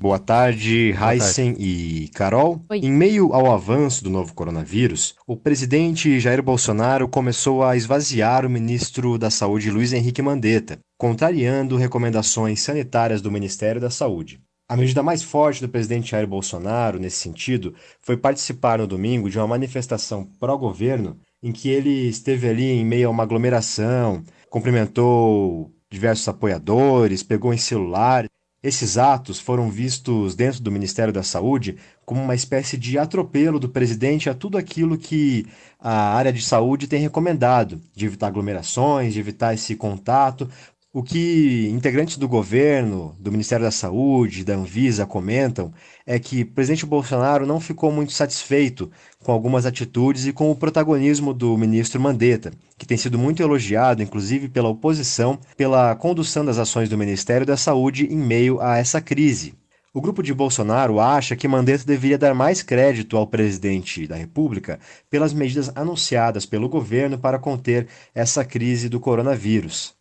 Boa 0.00 0.18
tarde, 0.18 0.94
Heisen 0.94 1.54
e 1.58 2.08
Carol. 2.14 2.64
Oi. 2.70 2.78
Em 2.78 2.90
meio 2.90 3.34
ao 3.34 3.52
avanço 3.52 4.02
do 4.02 4.08
novo 4.08 4.32
coronavírus, 4.32 5.14
o 5.26 5.36
presidente 5.36 6.18
Jair 6.18 6.42
Bolsonaro 6.42 7.06
começou 7.06 7.62
a 7.62 7.76
esvaziar 7.76 8.46
o 8.46 8.48
ministro 8.48 9.18
da 9.18 9.28
Saúde, 9.28 9.70
Luiz 9.70 9.92
Henrique 9.92 10.22
Mandetta, 10.22 10.78
contrariando 10.96 11.76
recomendações 11.76 12.62
sanitárias 12.62 13.20
do 13.20 13.30
Ministério 13.30 13.78
da 13.78 13.90
Saúde. 13.90 14.40
A 14.66 14.74
medida 14.74 15.02
mais 15.02 15.22
forte 15.22 15.60
do 15.60 15.68
presidente 15.68 16.12
Jair 16.12 16.26
Bolsonaro, 16.26 16.98
nesse 16.98 17.18
sentido, 17.18 17.74
foi 18.00 18.16
participar 18.16 18.78
no 18.78 18.86
domingo 18.86 19.28
de 19.28 19.36
uma 19.36 19.48
manifestação 19.48 20.24
pró-governo 20.40 21.18
em 21.42 21.52
que 21.52 21.68
ele 21.68 22.08
esteve 22.08 22.48
ali 22.48 22.70
em 22.70 22.86
meio 22.86 23.08
a 23.08 23.10
uma 23.10 23.22
aglomeração, 23.22 24.22
cumprimentou 24.48 25.70
diversos 25.90 26.26
apoiadores, 26.26 27.22
pegou 27.22 27.52
em 27.52 27.58
celular 27.58 28.29
esses 28.62 28.98
atos 28.98 29.40
foram 29.40 29.70
vistos 29.70 30.34
dentro 30.34 30.62
do 30.62 30.70
Ministério 30.70 31.12
da 31.12 31.22
Saúde 31.22 31.76
como 32.04 32.22
uma 32.22 32.34
espécie 32.34 32.76
de 32.76 32.98
atropelo 32.98 33.58
do 33.58 33.68
presidente 33.68 34.28
a 34.28 34.34
tudo 34.34 34.58
aquilo 34.58 34.98
que 34.98 35.46
a 35.78 36.14
área 36.14 36.32
de 36.32 36.42
saúde 36.42 36.86
tem 36.86 37.00
recomendado, 37.00 37.80
de 37.94 38.04
evitar 38.04 38.26
aglomerações, 38.26 39.14
de 39.14 39.20
evitar 39.20 39.54
esse 39.54 39.74
contato, 39.74 40.48
o 40.92 41.04
que 41.04 41.68
integrantes 41.68 42.16
do 42.16 42.26
governo, 42.26 43.14
do 43.20 43.30
Ministério 43.30 43.64
da 43.64 43.70
Saúde, 43.70 44.44
da 44.44 44.54
Anvisa 44.54 45.06
comentam 45.06 45.72
é 46.04 46.18
que 46.18 46.42
o 46.42 46.46
presidente 46.46 46.84
Bolsonaro 46.84 47.46
não 47.46 47.60
ficou 47.60 47.92
muito 47.92 48.12
satisfeito 48.12 48.90
com 49.22 49.30
algumas 49.30 49.66
atitudes 49.66 50.26
e 50.26 50.32
com 50.32 50.50
o 50.50 50.56
protagonismo 50.56 51.32
do 51.32 51.56
ministro 51.56 52.00
Mandetta, 52.00 52.50
que 52.76 52.84
tem 52.84 52.96
sido 52.96 53.16
muito 53.16 53.40
elogiado, 53.40 54.02
inclusive 54.02 54.48
pela 54.48 54.68
oposição, 54.68 55.38
pela 55.56 55.94
condução 55.94 56.44
das 56.44 56.58
ações 56.58 56.88
do 56.88 56.98
Ministério 56.98 57.46
da 57.46 57.56
Saúde 57.56 58.06
em 58.12 58.18
meio 58.18 58.60
a 58.60 58.76
essa 58.76 59.00
crise. 59.00 59.54
O 59.94 60.00
grupo 60.00 60.24
de 60.24 60.34
Bolsonaro 60.34 60.98
acha 60.98 61.36
que 61.36 61.46
Mandetta 61.46 61.84
deveria 61.84 62.18
dar 62.18 62.34
mais 62.34 62.64
crédito 62.64 63.16
ao 63.16 63.28
presidente 63.28 64.08
da 64.08 64.16
República 64.16 64.80
pelas 65.08 65.32
medidas 65.32 65.70
anunciadas 65.76 66.44
pelo 66.46 66.68
governo 66.68 67.16
para 67.16 67.38
conter 67.38 67.86
essa 68.12 68.44
crise 68.44 68.88
do 68.88 68.98
coronavírus. 68.98 69.99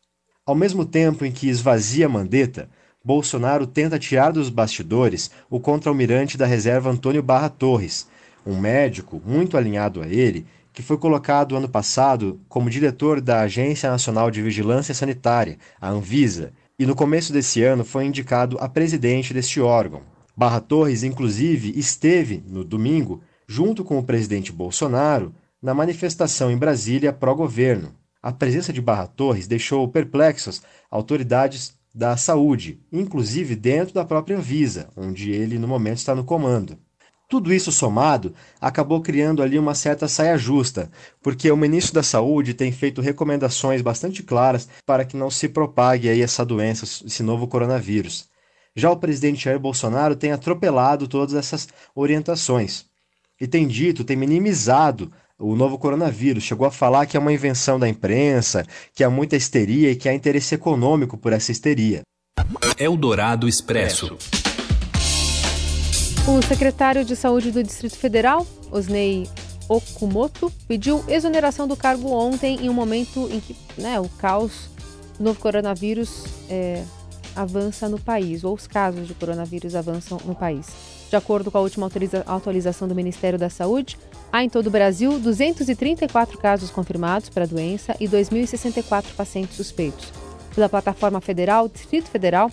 Ao 0.49 0.55
mesmo 0.55 0.83
tempo 0.83 1.23
em 1.23 1.31
que 1.31 1.47
esvazia 1.47 2.09
Mandetta, 2.09 2.71
Bolsonaro 3.05 3.67
tenta 3.67 3.99
tirar 3.99 4.31
dos 4.31 4.49
bastidores 4.49 5.29
o 5.47 5.59
contra-almirante 5.59 6.39
da 6.39 6.47
reserva 6.47 6.89
Antônio 6.89 7.21
Barra 7.21 7.49
Torres, 7.49 8.07
um 8.43 8.59
médico 8.59 9.21
muito 9.23 9.55
alinhado 9.55 10.01
a 10.01 10.07
ele, 10.07 10.47
que 10.73 10.81
foi 10.81 10.97
colocado 10.97 11.55
ano 11.55 11.69
passado 11.69 12.39
como 12.49 12.67
diretor 12.67 13.21
da 13.21 13.41
Agência 13.41 13.91
Nacional 13.91 14.31
de 14.31 14.41
Vigilância 14.41 14.91
Sanitária, 14.91 15.59
a 15.79 15.91
Anvisa, 15.91 16.51
e 16.79 16.83
no 16.83 16.95
começo 16.95 17.31
desse 17.31 17.62
ano 17.63 17.85
foi 17.85 18.05
indicado 18.05 18.57
a 18.59 18.67
presidente 18.67 19.35
deste 19.35 19.62
órgão. 19.62 20.01
Barra 20.35 20.59
Torres, 20.59 21.03
inclusive, 21.03 21.77
esteve, 21.77 22.43
no 22.47 22.63
domingo, 22.63 23.21
junto 23.47 23.83
com 23.83 23.99
o 23.99 24.03
presidente 24.03 24.51
Bolsonaro, 24.51 25.31
na 25.62 25.75
manifestação 25.75 26.49
em 26.49 26.57
Brasília 26.57 27.13
pró-governo. 27.13 27.98
A 28.21 28.34
presença 28.34 28.73
de 28.73 28.82
Barra 28.82 29.08
Torres 29.08 29.47
deixou 29.47 29.88
perplexos 29.88 30.62
autoridades 30.91 31.73
da 31.95 32.17
saúde, 32.17 32.79
inclusive 32.91 33.55
dentro 33.55 33.93
da 33.93 34.03
própria 34.03 34.38
Anvisa, 34.38 34.89
onde 34.95 35.32
ele 35.32 35.58
no 35.58 35.67
momento 35.67 35.97
está 35.99 36.13
no 36.13 36.25
comando. 36.25 36.77
Tudo 37.29 37.53
isso 37.53 37.71
somado 37.71 38.34
acabou 38.60 39.01
criando 39.01 39.41
ali 39.41 39.58
uma 39.58 39.73
certa 39.73 40.08
saia 40.08 40.38
justa, 40.38 40.91
porque 41.21 41.49
o 41.49 41.55
ministro 41.55 41.93
da 41.93 42.01
Saúde 42.01 42.55
tem 42.55 42.71
feito 42.71 43.01
recomendações 43.01 43.84
bastante 43.84 44.23
claras 44.23 44.67
para 44.84 45.05
que 45.05 45.15
não 45.15 45.29
se 45.29 45.47
propague 45.47 46.10
aí 46.10 46.21
essa 46.21 46.43
doença, 46.43 46.86
esse 47.05 47.21
novo 47.21 47.47
coronavírus. 47.47 48.27
Já 48.75 48.89
o 48.89 48.97
presidente 48.97 49.43
Jair 49.43 49.60
Bolsonaro 49.60 50.15
tem 50.15 50.32
atropelado 50.32 51.08
todas 51.08 51.36
essas 51.36 51.69
orientações 51.93 52.86
e 53.39 53.47
tem 53.47 53.67
dito, 53.67 54.03
tem 54.03 54.17
minimizado 54.17 55.12
o 55.39 55.56
novo 55.56 55.78
coronavírus. 55.80 56.43
Chegou 56.43 56.67
a 56.67 56.71
falar 56.71 57.06
que 57.06 57.15
é 57.15 57.19
uma 57.19 57.32
invenção 57.32 57.80
da 57.80 57.88
imprensa, 57.88 58.65
que 58.93 59.04
há 59.04 59.10
muita 59.10 59.38
histeria 59.38 59.89
e 59.89 59.95
que 59.95 60.10
há 60.10 60.13
interesse 60.13 60.54
econômico 60.54 61.17
por 61.17 61.32
essa 61.32 61.52
histeria. 61.52 62.02
Eldorado 62.78 63.47
Expresso. 63.47 64.17
O 66.28 66.41
secretário 66.43 67.06
de 67.06 67.15
Saúde 67.15 67.52
do 67.52 67.63
Distrito 67.63 67.97
Federal, 67.97 68.45
Osnei 68.69 69.28
Okumoto, 69.67 70.52
pediu 70.67 71.04
exoneração 71.08 71.67
do 71.67 71.75
cargo 71.75 72.12
ontem, 72.12 72.65
em 72.65 72.69
um 72.69 72.73
momento 72.73 73.28
em 73.32 73.39
que 73.39 73.56
né, 73.78 73.99
o 73.99 74.10
caos 74.10 74.69
do 75.17 75.23
novo 75.23 75.39
coronavírus 75.39 76.25
é, 76.49 76.84
avança 77.36 77.88
no 77.89 77.99
país, 77.99 78.43
ou 78.43 78.54
os 78.54 78.67
casos 78.67 79.08
de 79.08 79.13
coronavírus 79.13 79.75
avançam 79.75 80.19
no 80.25 80.36
país. 80.36 80.67
De 81.10 81.15
acordo 81.15 81.49
com 81.49 81.58
a 81.58 81.62
última 81.62 81.89
atualização 82.28 82.88
do 82.88 82.93
Ministério 82.93 83.39
da 83.39 83.49
Saúde, 83.49 83.97
há 84.31 84.43
em 84.43 84.49
todo 84.49 84.67
o 84.67 84.71
Brasil 84.71 85.19
234 85.19 86.37
casos 86.37 86.69
confirmados 86.69 87.29
para 87.29 87.43
a 87.43 87.47
doença 87.47 87.95
e 87.99 88.07
2.064 88.07 89.15
pacientes 89.15 89.55
suspeitos. 89.55 90.11
Pela 90.53 90.69
plataforma 90.69 91.21
federal, 91.21 91.65
o 91.65 91.69
Distrito 91.69 92.09
Federal 92.09 92.51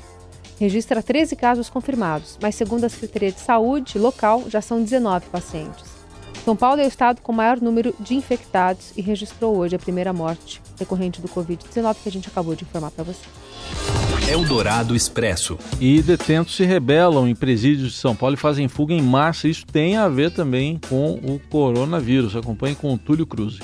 registra 0.58 1.02
13 1.02 1.36
casos 1.36 1.68
confirmados, 1.68 2.38
mas 2.40 2.54
segundo 2.54 2.84
a 2.84 2.88
Secretaria 2.88 3.32
de 3.32 3.40
Saúde 3.40 3.98
local, 3.98 4.44
já 4.48 4.60
são 4.60 4.82
19 4.82 5.26
pacientes. 5.26 5.95
São 6.44 6.57
Paulo 6.57 6.81
é 6.81 6.85
o 6.85 6.88
estado 6.88 7.20
com 7.20 7.33
maior 7.33 7.61
número 7.61 7.94
de 7.99 8.14
infectados 8.14 8.92
e 8.96 9.03
registrou 9.03 9.57
hoje 9.57 9.75
a 9.75 9.79
primeira 9.79 10.12
morte 10.12 10.62
decorrente 10.79 11.20
do 11.20 11.29
Covid-19 11.29 11.96
que 12.03 12.09
a 12.09 12.12
gente 12.12 12.29
acabou 12.29 12.55
de 12.55 12.64
informar 12.64 12.90
para 12.90 13.05
você. 13.05 13.22
Eldorado 14.29 14.96
Expresso. 14.96 15.57
E 15.81 16.03
detentos 16.03 16.57
se 16.57 16.64
rebelam 16.64 17.29
em 17.29 17.35
presídios 17.35 17.92
de 17.92 17.99
São 17.99 18.14
Paulo 18.14 18.35
e 18.35 18.38
fazem 18.38 18.66
fuga 18.66 18.92
em 18.92 19.01
massa. 19.01 19.46
Isso 19.46 19.64
tem 19.64 19.96
a 19.96 20.09
ver 20.09 20.33
também 20.33 20.81
com 20.88 21.12
o 21.12 21.40
coronavírus. 21.49 22.35
Acompanhe 22.35 22.75
com 22.75 22.92
o 22.92 22.99
Túlio 22.99 23.27
Cruz. 23.27 23.61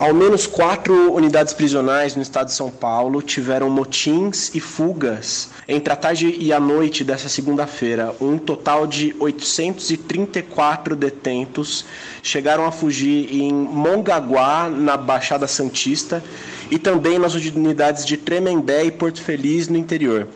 Ao 0.00 0.14
menos 0.14 0.46
quatro 0.46 1.12
unidades 1.12 1.52
prisionais 1.52 2.16
no 2.16 2.22
estado 2.22 2.46
de 2.46 2.54
São 2.54 2.70
Paulo 2.70 3.20
tiveram 3.20 3.68
motins 3.68 4.50
e 4.54 4.58
fugas 4.58 5.50
entre 5.68 5.92
a 5.92 5.96
tarde 5.96 6.34
e 6.40 6.54
a 6.54 6.58
noite 6.58 7.04
dessa 7.04 7.28
segunda-feira. 7.28 8.16
Um 8.18 8.38
total 8.38 8.86
de 8.86 9.14
834 9.20 10.96
detentos 10.96 11.84
chegaram 12.22 12.64
a 12.64 12.72
fugir 12.72 13.30
em 13.30 13.52
Mongaguá, 13.52 14.70
na 14.70 14.96
Baixada 14.96 15.46
Santista, 15.46 16.24
e 16.70 16.78
também 16.78 17.18
nas 17.18 17.34
unidades 17.34 18.06
de 18.06 18.16
Tremembé 18.16 18.84
e 18.84 18.90
Porto 18.90 19.20
Feliz, 19.20 19.68
no 19.68 19.76
interior. 19.76 20.26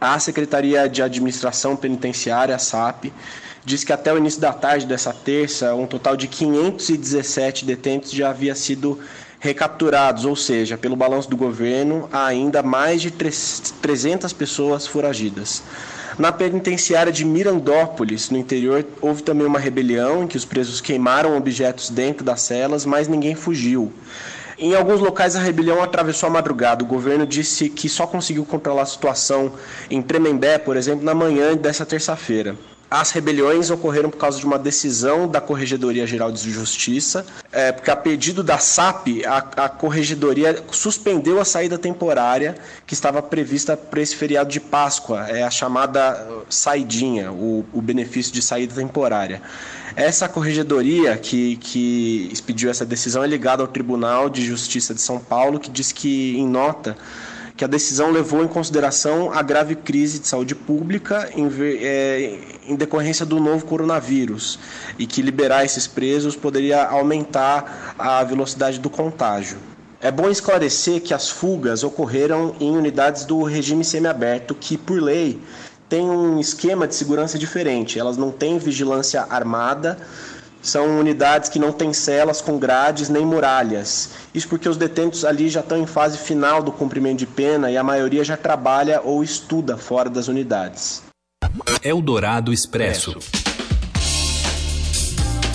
A 0.00 0.18
Secretaria 0.18 0.88
de 0.88 1.00
Administração 1.00 1.76
Penitenciária, 1.76 2.58
SAP, 2.58 3.12
diz 3.64 3.84
que 3.84 3.92
até 3.92 4.12
o 4.12 4.18
início 4.18 4.40
da 4.40 4.52
tarde 4.52 4.86
dessa 4.86 5.12
terça, 5.12 5.74
um 5.74 5.86
total 5.86 6.16
de 6.16 6.26
517 6.26 7.64
detentos 7.64 8.10
já 8.10 8.30
havia 8.30 8.54
sido 8.54 8.98
recapturados, 9.38 10.24
ou 10.24 10.36
seja, 10.36 10.78
pelo 10.78 10.94
balanço 10.94 11.28
do 11.28 11.36
governo, 11.36 12.08
há 12.12 12.26
ainda 12.26 12.62
mais 12.62 13.02
de 13.02 13.10
300 13.10 14.32
pessoas 14.32 14.86
foragidas. 14.86 15.62
Na 16.18 16.30
penitenciária 16.30 17.10
de 17.10 17.24
Mirandópolis, 17.24 18.30
no 18.30 18.38
interior, 18.38 18.84
houve 19.00 19.22
também 19.22 19.46
uma 19.46 19.58
rebelião 19.58 20.22
em 20.22 20.26
que 20.26 20.36
os 20.36 20.44
presos 20.44 20.80
queimaram 20.80 21.36
objetos 21.36 21.90
dentro 21.90 22.24
das 22.24 22.42
celas, 22.42 22.84
mas 22.84 23.08
ninguém 23.08 23.34
fugiu. 23.34 23.92
Em 24.58 24.74
alguns 24.76 25.00
locais 25.00 25.34
a 25.34 25.40
rebelião 25.40 25.82
atravessou 25.82 26.28
a 26.28 26.30
madrugada. 26.30 26.84
O 26.84 26.86
governo 26.86 27.26
disse 27.26 27.68
que 27.68 27.88
só 27.88 28.06
conseguiu 28.06 28.44
controlar 28.44 28.82
a 28.82 28.86
situação 28.86 29.54
em 29.90 30.00
Tremembé, 30.00 30.58
por 30.58 30.76
exemplo, 30.76 31.04
na 31.04 31.14
manhã 31.14 31.56
dessa 31.56 31.84
terça-feira. 31.84 32.54
As 32.92 33.10
rebeliões 33.10 33.70
ocorreram 33.70 34.10
por 34.10 34.18
causa 34.18 34.38
de 34.38 34.44
uma 34.44 34.58
decisão 34.58 35.26
da 35.26 35.40
Corregedoria 35.40 36.06
Geral 36.06 36.30
de 36.30 36.50
Justiça, 36.50 37.24
é, 37.50 37.72
porque 37.72 37.90
a 37.90 37.96
pedido 37.96 38.42
da 38.42 38.58
SAP, 38.58 39.24
a, 39.26 39.64
a 39.64 39.68
Corregedoria 39.70 40.62
suspendeu 40.70 41.40
a 41.40 41.44
saída 41.46 41.78
temporária 41.78 42.54
que 42.86 42.92
estava 42.92 43.22
prevista 43.22 43.78
para 43.78 43.98
esse 43.98 44.14
feriado 44.14 44.50
de 44.50 44.60
Páscoa, 44.60 45.26
é 45.26 45.42
a 45.42 45.48
chamada 45.48 46.22
saidinha, 46.50 47.32
o, 47.32 47.64
o 47.72 47.80
benefício 47.80 48.30
de 48.30 48.42
saída 48.42 48.74
temporária. 48.74 49.40
Essa 49.96 50.28
corregedoria 50.28 51.16
que, 51.16 51.56
que 51.56 52.28
expediu 52.30 52.70
essa 52.70 52.84
decisão 52.84 53.24
é 53.24 53.26
ligada 53.26 53.62
ao 53.62 53.68
Tribunal 53.68 54.28
de 54.28 54.44
Justiça 54.44 54.92
de 54.92 55.00
São 55.00 55.18
Paulo, 55.18 55.58
que 55.58 55.70
diz 55.70 55.92
que, 55.92 56.36
em 56.36 56.46
nota, 56.46 56.94
que 57.56 57.64
a 57.64 57.68
decisão 57.68 58.10
levou 58.10 58.42
em 58.42 58.48
consideração 58.48 59.32
a 59.32 59.42
grave 59.42 59.76
crise 59.76 60.18
de 60.18 60.28
saúde 60.28 60.54
pública 60.54 61.30
em, 61.34 61.48
é, 61.80 62.38
em, 62.66 62.76
decorrência 62.76 63.26
do 63.26 63.38
novo 63.38 63.66
coronavírus 63.66 64.58
e 64.98 65.06
que 65.06 65.20
liberar 65.20 65.64
esses 65.64 65.86
presos 65.86 66.34
poderia 66.34 66.84
aumentar 66.84 67.94
a 67.98 68.22
velocidade 68.24 68.78
do 68.78 68.88
contágio. 68.88 69.58
É 70.00 70.10
bom 70.10 70.28
esclarecer 70.28 71.00
que 71.00 71.14
as 71.14 71.28
fugas 71.28 71.84
ocorreram 71.84 72.56
em 72.58 72.76
unidades 72.76 73.24
do 73.24 73.42
regime 73.44 73.84
semiaberto, 73.84 74.54
que, 74.54 74.76
por 74.76 75.00
lei, 75.00 75.40
tem 75.88 76.02
um 76.02 76.40
esquema 76.40 76.88
de 76.88 76.94
segurança 76.94 77.38
diferente. 77.38 77.98
Elas 77.98 78.16
não 78.16 78.32
têm 78.32 78.58
vigilância 78.58 79.24
armada, 79.28 79.98
são 80.62 80.98
unidades 80.98 81.48
que 81.48 81.58
não 81.58 81.72
têm 81.72 81.92
celas 81.92 82.40
com 82.40 82.58
grades 82.58 83.08
nem 83.08 83.26
muralhas. 83.26 84.10
Isso 84.32 84.48
porque 84.48 84.68
os 84.68 84.76
detentos 84.76 85.24
ali 85.24 85.48
já 85.48 85.60
estão 85.60 85.76
em 85.76 85.86
fase 85.86 86.16
final 86.16 86.62
do 86.62 86.70
cumprimento 86.70 87.18
de 87.18 87.26
pena 87.26 87.70
e 87.70 87.76
a 87.76 87.82
maioria 87.82 88.22
já 88.22 88.36
trabalha 88.36 89.00
ou 89.02 89.22
estuda 89.24 89.76
fora 89.76 90.08
das 90.08 90.28
unidades. 90.28 91.02
Eldorado 91.82 92.52
Expresso. 92.52 93.18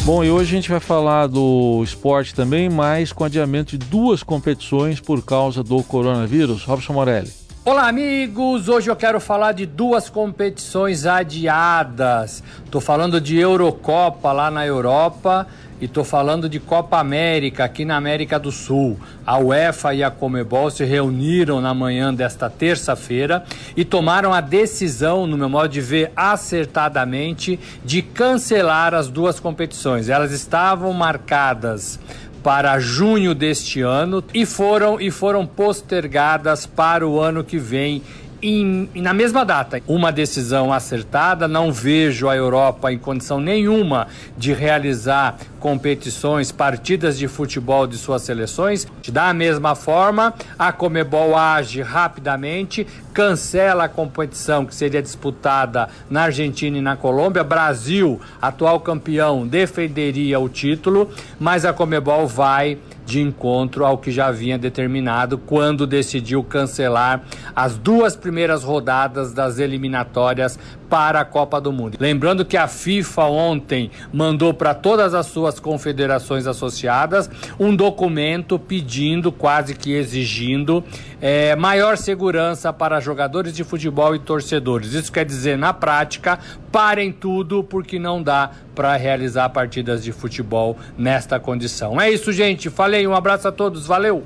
Bom, 0.04 0.24
e 0.24 0.32
hoje 0.32 0.52
a 0.52 0.56
gente 0.56 0.70
vai 0.70 0.80
falar 0.80 1.28
do 1.28 1.82
esporte 1.84 2.34
também, 2.34 2.70
mas 2.70 3.12
com 3.12 3.26
adiamento 3.26 3.78
de 3.78 3.86
duas 3.86 4.24
competições 4.24 5.02
por 5.02 5.24
causa 5.24 5.64
do 5.64 5.84
coronavírus. 5.84 6.64
Robson 6.64 6.94
Morelli. 6.94 7.47
Olá, 7.70 7.90
amigos! 7.90 8.70
Hoje 8.70 8.90
eu 8.90 8.96
quero 8.96 9.20
falar 9.20 9.52
de 9.52 9.66
duas 9.66 10.10
competições 10.10 11.06
adiadas. 11.06 12.42
Tô 12.72 12.80
falando 12.80 13.20
de 13.20 13.38
Eurocopa 13.38 14.32
lá 14.32 14.50
na 14.50 14.66
Europa 14.66 15.46
e 15.82 15.86
tô 15.86 16.06
falando 16.06 16.48
de 16.48 16.62
Copa 16.62 16.98
América 16.98 17.66
aqui 17.66 17.84
na 17.84 17.98
América 17.98 18.40
do 18.40 18.54
Sul. 18.54 18.98
A 19.26 19.38
UEFA 19.38 19.94
e 19.94 20.02
a 20.02 20.10
Comebol 20.10 20.72
se 20.72 20.86
reuniram 20.86 21.60
na 21.60 21.74
manhã 21.74 22.14
desta 22.14 22.50
terça-feira 22.50 23.44
e 23.76 23.84
tomaram 23.84 24.34
a 24.34 24.40
decisão, 24.40 25.28
no 25.28 25.38
meu 25.38 25.50
modo 25.50 25.68
de 25.68 25.82
ver, 25.82 26.14
acertadamente, 26.16 27.60
de 27.84 28.02
cancelar 28.02 28.94
as 28.94 29.10
duas 29.10 29.42
competições. 29.42 30.08
Elas 30.08 30.32
estavam 30.32 30.94
marcadas 30.94 32.00
para 32.44 32.80
junho 32.80 33.34
deste 33.34 33.82
ano 33.82 34.24
e 34.34 34.46
foram 34.46 35.00
e 35.00 35.12
foram 35.12 35.46
postergadas 35.46 36.66
para 36.66 37.08
o 37.08 37.20
ano 37.20 37.44
que 37.44 37.58
vem 37.58 38.02
em, 38.42 38.90
na 38.96 39.14
mesma 39.14 39.44
data. 39.44 39.82
Uma 39.88 40.12
decisão 40.12 40.72
acertada, 40.72 41.48
não 41.48 41.72
vejo 41.72 42.28
a 42.28 42.36
Europa 42.36 42.92
em 42.92 42.98
condição 42.98 43.40
nenhuma 43.40 44.08
de 44.38 44.54
realizar 44.54 45.38
competições, 45.60 46.52
partidas 46.52 47.18
de 47.18 47.28
futebol 47.28 47.88
de 47.88 47.98
suas 47.98 48.22
seleções. 48.22 48.88
Da 49.10 49.34
mesma 49.34 49.76
forma, 49.76 50.34
a 50.58 50.72
Comebol 50.72 51.36
age 51.36 51.82
rapidamente, 51.82 52.86
cancela 53.14 53.86
a 53.86 53.90
competição 53.90 54.66
que 54.66 54.76
seria 54.76 55.02
disputada 55.02 55.90
na 56.10 56.24
Argentina 56.24 56.78
e 56.78 56.82
na 56.82 56.96
Colômbia. 56.96 57.44
Brasil, 57.44 58.22
atual 58.42 58.80
campeão, 58.80 59.48
defenderia 59.48 60.40
o 60.40 60.48
título, 60.48 61.10
mas 61.40 61.66
a 61.66 61.74
Comebol 61.74 62.28
vai 62.28 62.78
de 63.08 63.22
encontro 63.22 63.86
ao 63.86 63.98
que 63.98 64.12
já 64.12 64.28
havia 64.28 64.58
determinado 64.58 65.38
quando 65.38 65.88
decidiu 65.88 66.44
cancelar 66.44 67.24
as 67.56 67.78
duas 67.78 68.18
primeiras 68.18 68.66
rodadas 68.66 69.32
das 69.32 69.60
eliminatórias 69.60 70.60
para 70.90 71.22
a 71.22 71.26
Copa 71.26 71.60
do 71.60 71.72
Mundo. 71.72 71.98
Lembrando 72.00 72.46
que 72.46 72.58
a 72.58 72.68
FIFA 72.68 73.26
ontem 73.26 73.92
mandou 74.12 74.54
para 74.54 74.74
todas 74.74 75.14
as 75.14 75.28
suas 75.28 75.60
confederações 75.60 76.48
associadas 76.48 77.30
um 77.60 77.76
documento 77.76 78.58
pedindo, 78.58 79.32
quase 79.32 79.76
que 79.76 79.94
exigindo, 79.94 80.84
é, 81.22 81.56
maior 81.56 81.98
segurança 81.98 82.72
para 82.72 83.00
jogadores 83.00 83.54
de 83.54 83.64
futebol 83.64 84.16
e 84.16 84.20
torcedores. 84.20 84.94
Isso 84.94 85.12
quer 85.12 85.26
dizer, 85.26 85.58
na 85.58 85.74
prática, 85.74 86.40
parem 86.72 87.12
tudo 87.12 87.64
porque 87.64 88.00
não 88.00 88.22
dá 88.22 88.52
para 88.76 88.96
realizar 88.96 89.50
partidas 89.50 90.04
de 90.04 90.12
futebol 90.12 90.78
nesta 90.98 91.40
condição. 91.40 92.00
É 92.00 92.10
isso, 92.10 92.32
gente. 92.32 92.70
Falei, 92.70 93.08
um 93.08 93.16
abraço 93.16 93.48
a 93.48 93.52
todos, 93.52 93.86
valeu! 93.88 94.24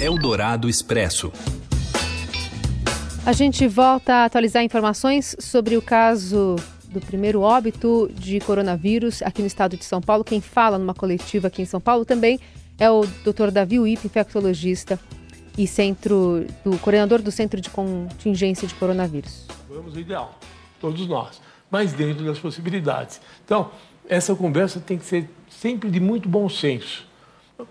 Eldorado 0.00 0.68
Expresso. 0.68 1.32
A 3.26 3.32
gente 3.32 3.66
volta 3.66 4.16
a 4.16 4.24
atualizar 4.26 4.62
informações 4.62 5.34
sobre 5.38 5.78
o 5.78 5.82
caso 5.82 6.56
do 6.90 7.00
primeiro 7.00 7.40
óbito 7.40 8.10
de 8.12 8.38
coronavírus 8.38 9.22
aqui 9.22 9.40
no 9.40 9.46
estado 9.46 9.78
de 9.78 9.84
São 9.84 9.98
Paulo. 9.98 10.22
Quem 10.22 10.42
fala 10.42 10.78
numa 10.78 10.92
coletiva 10.92 11.48
aqui 11.48 11.62
em 11.62 11.64
São 11.64 11.80
Paulo 11.80 12.04
também 12.04 12.38
é 12.78 12.90
o 12.90 13.00
Dr. 13.24 13.50
Davi 13.50 13.80
Uip, 13.80 14.06
infectologista 14.06 15.00
e 15.56 15.66
centro 15.66 16.46
do 16.62 16.76
coordenador 16.78 17.22
do 17.22 17.30
Centro 17.30 17.62
de 17.62 17.70
Contingência 17.70 18.68
de 18.68 18.74
Coronavírus. 18.74 19.46
Vamos 19.70 19.94
ao 19.94 20.00
ideal, 20.00 20.38
todos 20.78 21.06
nós, 21.08 21.40
mas 21.70 21.94
dentro 21.94 22.26
das 22.26 22.38
possibilidades. 22.38 23.22
Então, 23.42 23.70
essa 24.06 24.34
conversa 24.34 24.80
tem 24.80 24.98
que 24.98 25.06
ser 25.06 25.30
sempre 25.48 25.90
de 25.90 25.98
muito 25.98 26.28
bom 26.28 26.46
senso. 26.46 27.06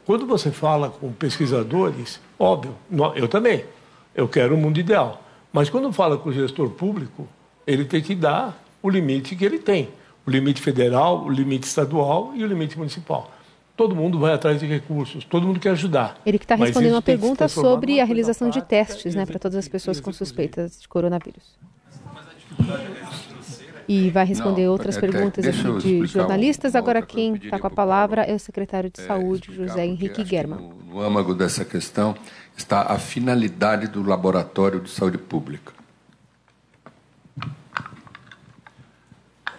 Quando 0.04 0.26
você 0.26 0.50
fala 0.50 0.90
com 0.90 1.14
pesquisadores, 1.14 2.20
óbvio, 2.40 2.76
eu 3.16 3.28
também, 3.28 3.66
eu 4.16 4.28
quero 4.28 4.56
um 4.56 4.58
mundo 4.58 4.80
ideal. 4.80 5.23
Mas 5.54 5.70
quando 5.70 5.94
fala 5.94 6.18
com 6.18 6.30
o 6.30 6.34
gestor 6.34 6.72
público, 6.72 7.28
ele 7.68 7.86
tem 7.86 8.02
que 8.02 8.16
dar 8.16 8.60
o 8.82 8.90
limite 8.90 9.36
que 9.36 9.46
ele 9.46 9.60
tem. 9.60 9.88
O 10.26 10.32
limite 10.32 10.60
federal, 10.60 11.24
o 11.24 11.30
limite 11.30 11.68
estadual 11.68 12.34
e 12.36 12.44
o 12.44 12.48
limite 12.48 12.76
municipal. 12.76 13.32
Todo 13.78 13.96
mundo 13.96 14.18
vai 14.18 14.34
atrás 14.34 14.60
de 14.60 14.66
recursos, 14.66 15.24
todo 15.24 15.46
mundo 15.46 15.60
quer 15.60 15.72
ajudar. 15.72 16.20
Ele 16.26 16.40
que 16.40 16.46
está 16.46 16.56
respondendo 16.56 16.94
uma 16.94 17.02
pergunta 17.02 17.48
sobre 17.48 18.00
a 18.00 18.06
realização 18.06 18.50
de 18.50 18.62
testes 18.62 19.14
né, 19.14 19.26
para 19.26 19.38
todas 19.38 19.58
as 19.58 19.68
pessoas 19.68 20.00
com 20.00 20.12
suspeitas 20.12 20.82
de 20.82 20.88
coronavírus. 20.88 21.58
E 23.88 24.10
vai 24.10 24.26
responder 24.26 24.66
Não, 24.66 24.72
outras 24.72 24.98
perguntas 24.98 25.46
aqui 25.46 25.80
de 25.80 26.06
jornalistas. 26.06 26.76
Agora 26.76 27.02
quem 27.02 27.36
está 27.36 27.60
com 27.60 27.68
a 27.68 27.70
palavra 27.70 28.22
é 28.22 28.34
o 28.34 28.40
secretário 28.40 28.90
de 28.90 29.02
é, 29.02 29.06
Saúde, 29.06 29.54
José 29.54 29.86
Henrique 29.86 30.24
German. 30.24 30.60
No, 30.60 30.94
no 30.94 31.02
âmago 31.02 31.34
dessa 31.34 31.66
questão 31.66 32.16
está 32.56 32.82
a 32.84 33.00
finalidade 33.00 33.88
do 33.88 34.04
Laboratório 34.04 34.80
de 34.80 34.90
Saúde 34.90 35.18
Pública. 35.18 35.74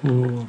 O, 0.03 0.47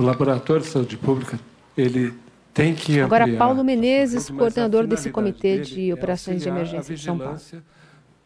o 0.00 0.02
Laboratório 0.02 0.62
de 0.62 0.68
Saúde 0.68 0.96
Pública, 0.96 1.38
ele 1.76 2.14
tem 2.52 2.74
que 2.74 3.00
Agora, 3.00 3.28
Paulo 3.36 3.62
Menezes, 3.62 4.28
coordenador 4.28 4.86
desse 4.86 5.10
Comitê 5.10 5.60
de 5.60 5.92
Operações 5.92 6.42
de 6.42 6.48
Emergência 6.48 6.94
de 6.94 7.02
São 7.02 7.16
Paulo. 7.16 7.38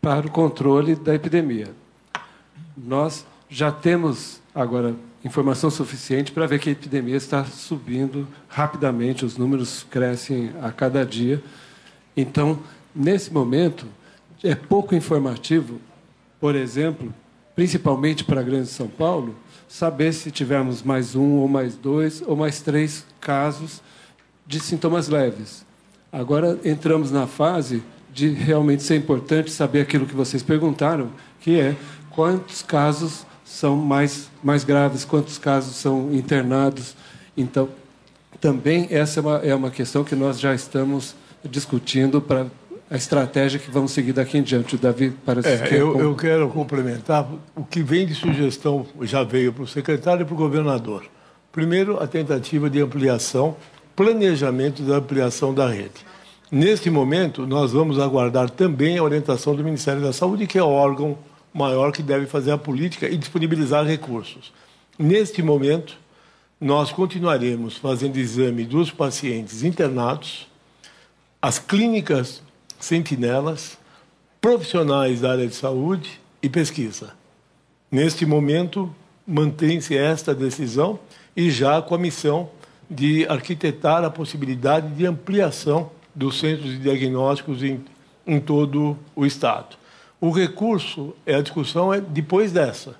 Para 0.01 0.27
o 0.27 0.31
controle 0.31 0.96
da 0.96 1.14
epidemia. 1.14 1.68
Nós 2.77 3.27
já 3.48 3.70
temos 3.70 4.40
agora 4.55 4.94
informação 5.25 5.70
suficiente 5.70 6.33
para 6.33 6.46
ver 6.46 6.59
que 6.59 6.68
a 6.68 6.72
epidemia 6.72 7.16
está 7.16 7.44
subindo 7.44 8.27
rapidamente, 8.48 9.25
os 9.25 9.37
números 9.37 9.87
crescem 9.88 10.51
a 10.62 10.72
cada 10.72 11.05
dia. 11.05 11.42
Então, 12.16 12.59
nesse 12.94 13.33
momento, 13.33 13.87
é 14.42 14.55
pouco 14.55 14.94
informativo, 14.94 15.81
por 16.40 16.55
exemplo, 16.55 17.12
principalmente 17.55 18.24
para 18.24 18.40
a 18.40 18.44
Grande 18.44 18.68
São 18.68 18.88
Paulo, 18.88 19.37
saber 19.68 20.12
se 20.12 20.31
tivermos 20.31 20.83
mais 20.83 21.14
um, 21.14 21.37
ou 21.37 21.48
mais 21.48 21.76
dois, 21.76 22.22
ou 22.26 22.37
mais 22.37 22.61
três 22.61 23.07
casos 23.20 23.81
de 24.46 24.61
sintomas 24.61 25.09
leves. 25.09 25.64
Agora 26.11 26.59
entramos 26.64 27.11
na 27.11 27.26
fase 27.26 27.83
de 28.12 28.28
realmente 28.28 28.83
ser 28.83 28.96
importante 28.96 29.50
saber 29.50 29.81
aquilo 29.81 30.07
que 30.07 30.14
vocês 30.14 30.42
perguntaram, 30.42 31.11
que 31.40 31.59
é 31.59 31.74
quantos 32.11 32.62
casos 32.62 33.24
são 33.44 33.76
mais, 33.76 34.31
mais 34.42 34.64
graves, 34.64 35.05
quantos 35.05 35.38
casos 35.38 35.76
são 35.76 36.12
internados. 36.12 36.94
Então, 37.37 37.68
também 38.40 38.88
essa 38.90 39.20
é 39.20 39.22
uma, 39.22 39.37
é 39.38 39.55
uma 39.55 39.70
questão 39.70 40.05
que 40.05 40.14
nós 40.14 40.38
já 40.38 40.55
estamos 40.55 41.14
discutindo 41.44 42.20
para 42.20 42.46
a 42.92 42.96
estratégia 42.96 43.59
que 43.59 43.70
vamos 43.70 43.92
seguir 43.92 44.12
daqui 44.12 44.37
em 44.37 44.42
diante. 44.42 44.76
Davi 44.76 45.14
parece 45.24 45.48
é, 45.48 45.59
que... 45.66 45.74
Eu, 45.74 45.98
eu 45.98 46.14
quero 46.14 46.46
complementar. 46.50 47.26
O 47.57 47.64
que 47.64 47.83
vem 47.83 48.05
de 48.05 48.14
sugestão 48.14 48.87
já 49.00 49.24
veio 49.24 49.50
para 49.50 49.62
o 49.62 49.66
secretário 49.66 50.22
e 50.22 50.24
para 50.26 50.35
o 50.35 50.37
governador. 50.37 51.07
Primeiro, 51.50 52.02
a 52.02 52.07
tentativa 52.07 52.68
de 52.68 52.83
ampliação 52.83 53.57
planejamento 53.96 54.83
da 54.83 54.96
ampliação 54.96 55.55
da 55.55 55.68
rede. 55.68 56.05
Neste 56.50 56.90
momento, 56.90 57.46
nós 57.46 57.72
vamos 57.72 57.98
aguardar 57.98 58.50
também 58.50 58.98
a 58.98 59.02
orientação 59.02 59.55
do 59.55 59.64
Ministério 59.64 60.02
da 60.02 60.12
Saúde, 60.12 60.46
que 60.46 60.59
é 60.59 60.62
o 60.62 60.68
órgão 60.68 61.16
maior 61.52 61.92
que 61.92 62.02
deve 62.02 62.26
fazer 62.26 62.50
a 62.50 62.59
política 62.59 63.09
e 63.09 63.16
disponibilizar 63.16 63.87
recursos. 63.87 64.52
Neste 64.98 65.42
momento, 65.42 65.96
nós 66.61 66.92
continuaremos 66.92 67.78
fazendo 67.78 68.18
exame 68.18 68.66
dos 68.66 68.90
pacientes 68.90 69.62
internados, 69.62 70.46
as 71.40 71.59
clínicas 71.59 72.42
sentinelas, 72.82 73.78
profissionais 74.40 75.20
da 75.20 75.30
área 75.30 75.46
de 75.46 75.54
saúde 75.54 76.20
e 76.42 76.48
pesquisa. 76.48 77.14
Neste 77.88 78.26
momento, 78.26 78.92
mantém-se 79.24 79.96
esta 79.96 80.34
decisão 80.34 80.98
e 81.36 81.48
já 81.48 81.80
com 81.80 81.94
a 81.94 81.98
missão 81.98 82.50
de 82.90 83.24
arquitetar 83.28 84.04
a 84.04 84.10
possibilidade 84.10 84.88
de 84.94 85.06
ampliação 85.06 85.90
dos 86.12 86.40
centros 86.40 86.70
de 86.70 86.78
diagnósticos 86.78 87.62
em, 87.62 87.84
em 88.26 88.40
todo 88.40 88.98
o 89.14 89.24
Estado. 89.24 89.76
O 90.20 90.30
recurso, 90.30 91.14
é 91.24 91.36
a 91.36 91.40
discussão 91.40 91.94
é 91.94 92.00
depois 92.00 92.50
dessa. 92.50 92.96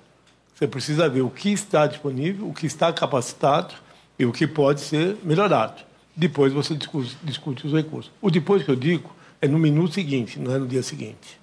Você 0.55 0.65
precisa 0.65 1.09
ver 1.09 1.21
o 1.21 1.29
que 1.29 1.51
está 1.51 1.85
disponível, 1.87 2.47
o 2.47 2.53
que 2.53 2.65
está 2.65 2.91
capacitado 2.93 3.73
e 4.17 4.25
o 4.25 4.31
que 4.31 4.47
pode 4.47 4.79
ser 4.79 5.17
melhorado. 5.23 5.81
Depois 6.15 6.53
você 6.53 6.73
discute, 6.73 7.17
discute 7.21 7.67
os 7.67 7.73
recursos. 7.73 8.11
O 8.21 8.31
depois 8.31 8.63
que 8.63 8.71
eu 8.71 8.75
digo 8.77 9.13
é 9.43 9.47
no 9.47 9.59
minuto 9.59 9.93
seguinte, 9.93 10.39
não 10.39 10.55
é 10.55 10.57
no 10.57 10.65
dia 10.65 10.81
seguinte. 10.81 11.37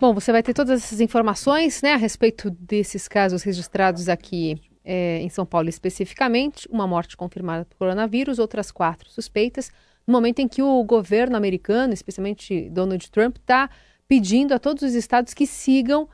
Bom, 0.00 0.14
você 0.14 0.32
vai 0.32 0.42
ter 0.42 0.54
todas 0.54 0.82
essas 0.82 0.98
informações 0.98 1.82
né, 1.82 1.92
a 1.92 1.96
respeito 1.96 2.50
desses 2.50 3.06
casos 3.06 3.42
registrados 3.42 4.08
aqui 4.08 4.58
é, 4.82 5.20
em 5.20 5.28
São 5.28 5.44
Paulo 5.44 5.68
especificamente, 5.68 6.66
uma 6.70 6.86
morte 6.86 7.18
confirmada 7.18 7.66
por 7.66 7.76
coronavírus, 7.76 8.38
outras 8.38 8.70
quatro 8.70 9.10
suspeitas, 9.10 9.70
no 10.06 10.12
momento 10.12 10.38
em 10.38 10.48
que 10.48 10.62
o 10.62 10.82
governo 10.84 11.36
americano, 11.36 11.92
especialmente 11.92 12.70
Donald 12.70 13.10
Trump, 13.10 13.36
está 13.36 13.68
pedindo 14.06 14.54
a 14.54 14.58
todos 14.58 14.82
os 14.82 14.94
estados 14.94 15.34
que 15.34 15.46
sigam 15.46 16.04
uh, 16.04 16.08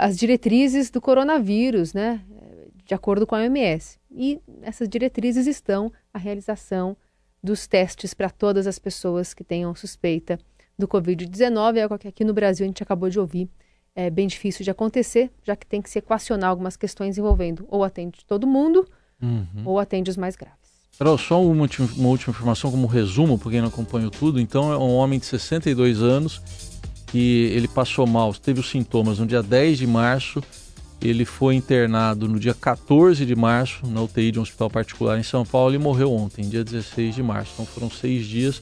as 0.00 0.16
diretrizes 0.16 0.90
do 0.90 1.00
coronavírus, 1.00 1.94
né, 1.94 2.20
de 2.84 2.92
acordo 2.92 3.24
com 3.24 3.36
a 3.36 3.38
OMS. 3.38 4.00
E 4.10 4.40
essas 4.62 4.88
diretrizes 4.88 5.46
estão 5.46 5.92
a 6.12 6.18
realização 6.18 6.96
dos 7.42 7.66
testes 7.66 8.14
para 8.14 8.30
todas 8.30 8.66
as 8.66 8.78
pessoas 8.78 9.32
que 9.34 9.44
tenham 9.44 9.74
suspeita 9.74 10.38
do 10.78 10.88
Covid-19, 10.88 11.76
é 11.76 11.82
algo 11.82 11.98
que 11.98 12.08
aqui 12.08 12.24
no 12.24 12.32
Brasil 12.32 12.64
a 12.64 12.66
gente 12.66 12.82
acabou 12.82 13.08
de 13.08 13.18
ouvir 13.18 13.48
é 13.94 14.08
bem 14.08 14.26
difícil 14.26 14.64
de 14.64 14.70
acontecer, 14.70 15.30
já 15.44 15.56
que 15.56 15.66
tem 15.66 15.82
que 15.82 15.90
se 15.90 15.98
equacionar 15.98 16.50
algumas 16.50 16.76
questões 16.76 17.18
envolvendo 17.18 17.66
ou 17.68 17.84
atende 17.84 18.24
todo 18.26 18.46
mundo 18.46 18.86
uhum. 19.20 19.62
ou 19.64 19.78
atende 19.78 20.10
os 20.10 20.16
mais 20.16 20.36
graves. 20.36 20.58
Carol, 20.98 21.16
só 21.16 21.42
uma, 21.42 21.68
uma 21.96 22.08
última 22.08 22.30
informação 22.30 22.70
como 22.70 22.86
resumo, 22.86 23.38
para 23.38 23.50
quem 23.50 23.60
não 23.60 23.68
acompanhou 23.68 24.10
tudo. 24.10 24.38
Então, 24.38 24.72
é 24.72 24.76
um 24.76 24.94
homem 24.94 25.18
de 25.18 25.26
62 25.26 26.02
anos 26.02 26.42
que 27.06 27.50
ele 27.54 27.66
passou 27.66 28.06
mal, 28.06 28.32
teve 28.34 28.60
os 28.60 28.70
sintomas 28.70 29.18
no 29.18 29.26
dia 29.26 29.42
10 29.42 29.78
de 29.78 29.86
março. 29.86 30.42
Ele 31.02 31.24
foi 31.24 31.54
internado 31.54 32.28
no 32.28 32.38
dia 32.38 32.54
14 32.54 33.24
de 33.24 33.34
março 33.34 33.86
na 33.86 34.02
UTI 34.02 34.32
de 34.32 34.38
um 34.38 34.42
hospital 34.42 34.68
particular 34.68 35.18
em 35.18 35.22
São 35.22 35.44
Paulo 35.44 35.74
e 35.74 35.78
morreu 35.78 36.12
ontem, 36.12 36.48
dia 36.48 36.62
16 36.62 37.14
de 37.14 37.22
março. 37.22 37.52
Então 37.54 37.66
foram 37.66 37.90
seis 37.90 38.26
dias, 38.26 38.60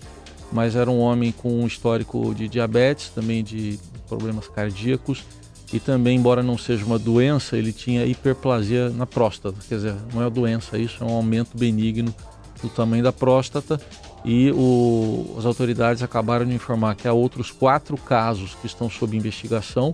mas 0.53 0.77
era 0.77 0.90
um 0.90 1.01
homem 1.01 1.33
com 1.33 1.61
um 1.61 1.66
histórico 1.66 2.35
de 2.35 2.48
diabetes, 2.48 3.09
também 3.09 3.42
de 3.42 3.79
problemas 4.09 4.48
cardíacos 4.48 5.24
e 5.72 5.79
também, 5.79 6.16
embora 6.16 6.42
não 6.42 6.57
seja 6.57 6.85
uma 6.85 6.98
doença, 6.98 7.57
ele 7.57 7.72
tinha 7.72 8.07
hiperplasia 8.07 8.88
na 8.88 9.05
próstata. 9.05 9.59
Quer 9.68 9.74
dizer, 9.74 9.94
não 10.14 10.22
é 10.22 10.31
doença 10.31 10.79
isso, 10.79 11.05
é 11.05 11.07
um 11.07 11.12
aumento 11.12 11.59
benigno 11.59 12.14
do 12.62 12.68
tamanho 12.70 13.03
da 13.03 13.12
próstata. 13.12 13.81
E 14.24 14.51
o, 14.53 15.35
as 15.38 15.44
autoridades 15.44 16.03
acabaram 16.03 16.46
de 16.46 16.55
informar 16.55 16.94
que 16.94 17.07
há 17.07 17.12
outros 17.12 17.51
quatro 17.51 17.96
casos 17.96 18.55
que 18.55 18.66
estão 18.66 18.88
sob 18.88 19.16
investigação. 19.16 19.92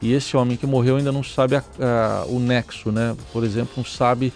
E 0.00 0.12
esse 0.12 0.36
homem 0.36 0.56
que 0.56 0.66
morreu 0.66 0.96
ainda 0.96 1.10
não 1.10 1.22
sabe 1.22 1.56
a, 1.56 1.64
a, 1.80 2.24
o 2.26 2.38
nexo, 2.38 2.92
né? 2.92 3.16
Por 3.32 3.44
exemplo, 3.44 3.74
não 3.76 3.84
sabe. 3.84 4.32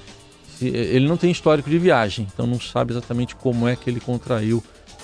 Se, 0.56 0.66
ele 0.68 1.06
não 1.06 1.16
tem 1.16 1.30
histórico 1.30 1.68
de 1.68 1.78
viagem, 1.78 2.26
então 2.32 2.46
não 2.46 2.60
sabe 2.60 2.92
exatamente 2.92 3.36
como 3.36 3.68
é 3.68 3.76
que 3.76 3.88
ele 3.88 4.00
contraiu 4.00 4.62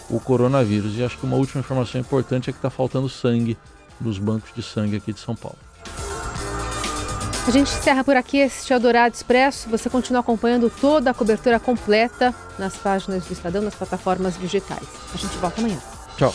o 0.09 0.21
coronavírus. 0.21 0.97
E 0.97 1.05
acho 1.05 1.19
que 1.19 1.27
uma 1.27 1.37
última 1.37 1.61
informação 1.61 2.01
importante 2.01 2.51
é 2.51 2.53
que 2.53 2.59
está 2.59 2.71
faltando 2.71 3.09
sangue 3.09 3.57
nos 4.01 4.19
bancos 4.19 4.51
de 4.55 4.63
sangue 4.63 4.97
aqui 4.97 5.13
de 5.13 5.21
São 5.21 5.35
Paulo. 5.35 5.59
A 7.47 7.51
gente 7.51 7.71
encerra 7.71 8.03
por 8.03 8.17
aqui 8.17 8.39
este 8.39 8.73
Eldorado 8.73 9.15
Expresso. 9.15 9.69
Você 9.69 9.89
continua 9.89 10.21
acompanhando 10.21 10.69
toda 10.69 11.13
a 11.13 11.15
cobertura 11.15 11.61
completa 11.61 12.35
nas 12.59 12.77
páginas 12.77 13.25
do 13.25 13.33
Estadão, 13.33 13.63
nas 13.63 13.75
plataformas 13.75 14.37
digitais. 14.37 14.87
A 15.15 15.17
gente 15.17 15.37
volta 15.39 15.61
amanhã. 15.61 15.79
Tchau. 16.17 16.35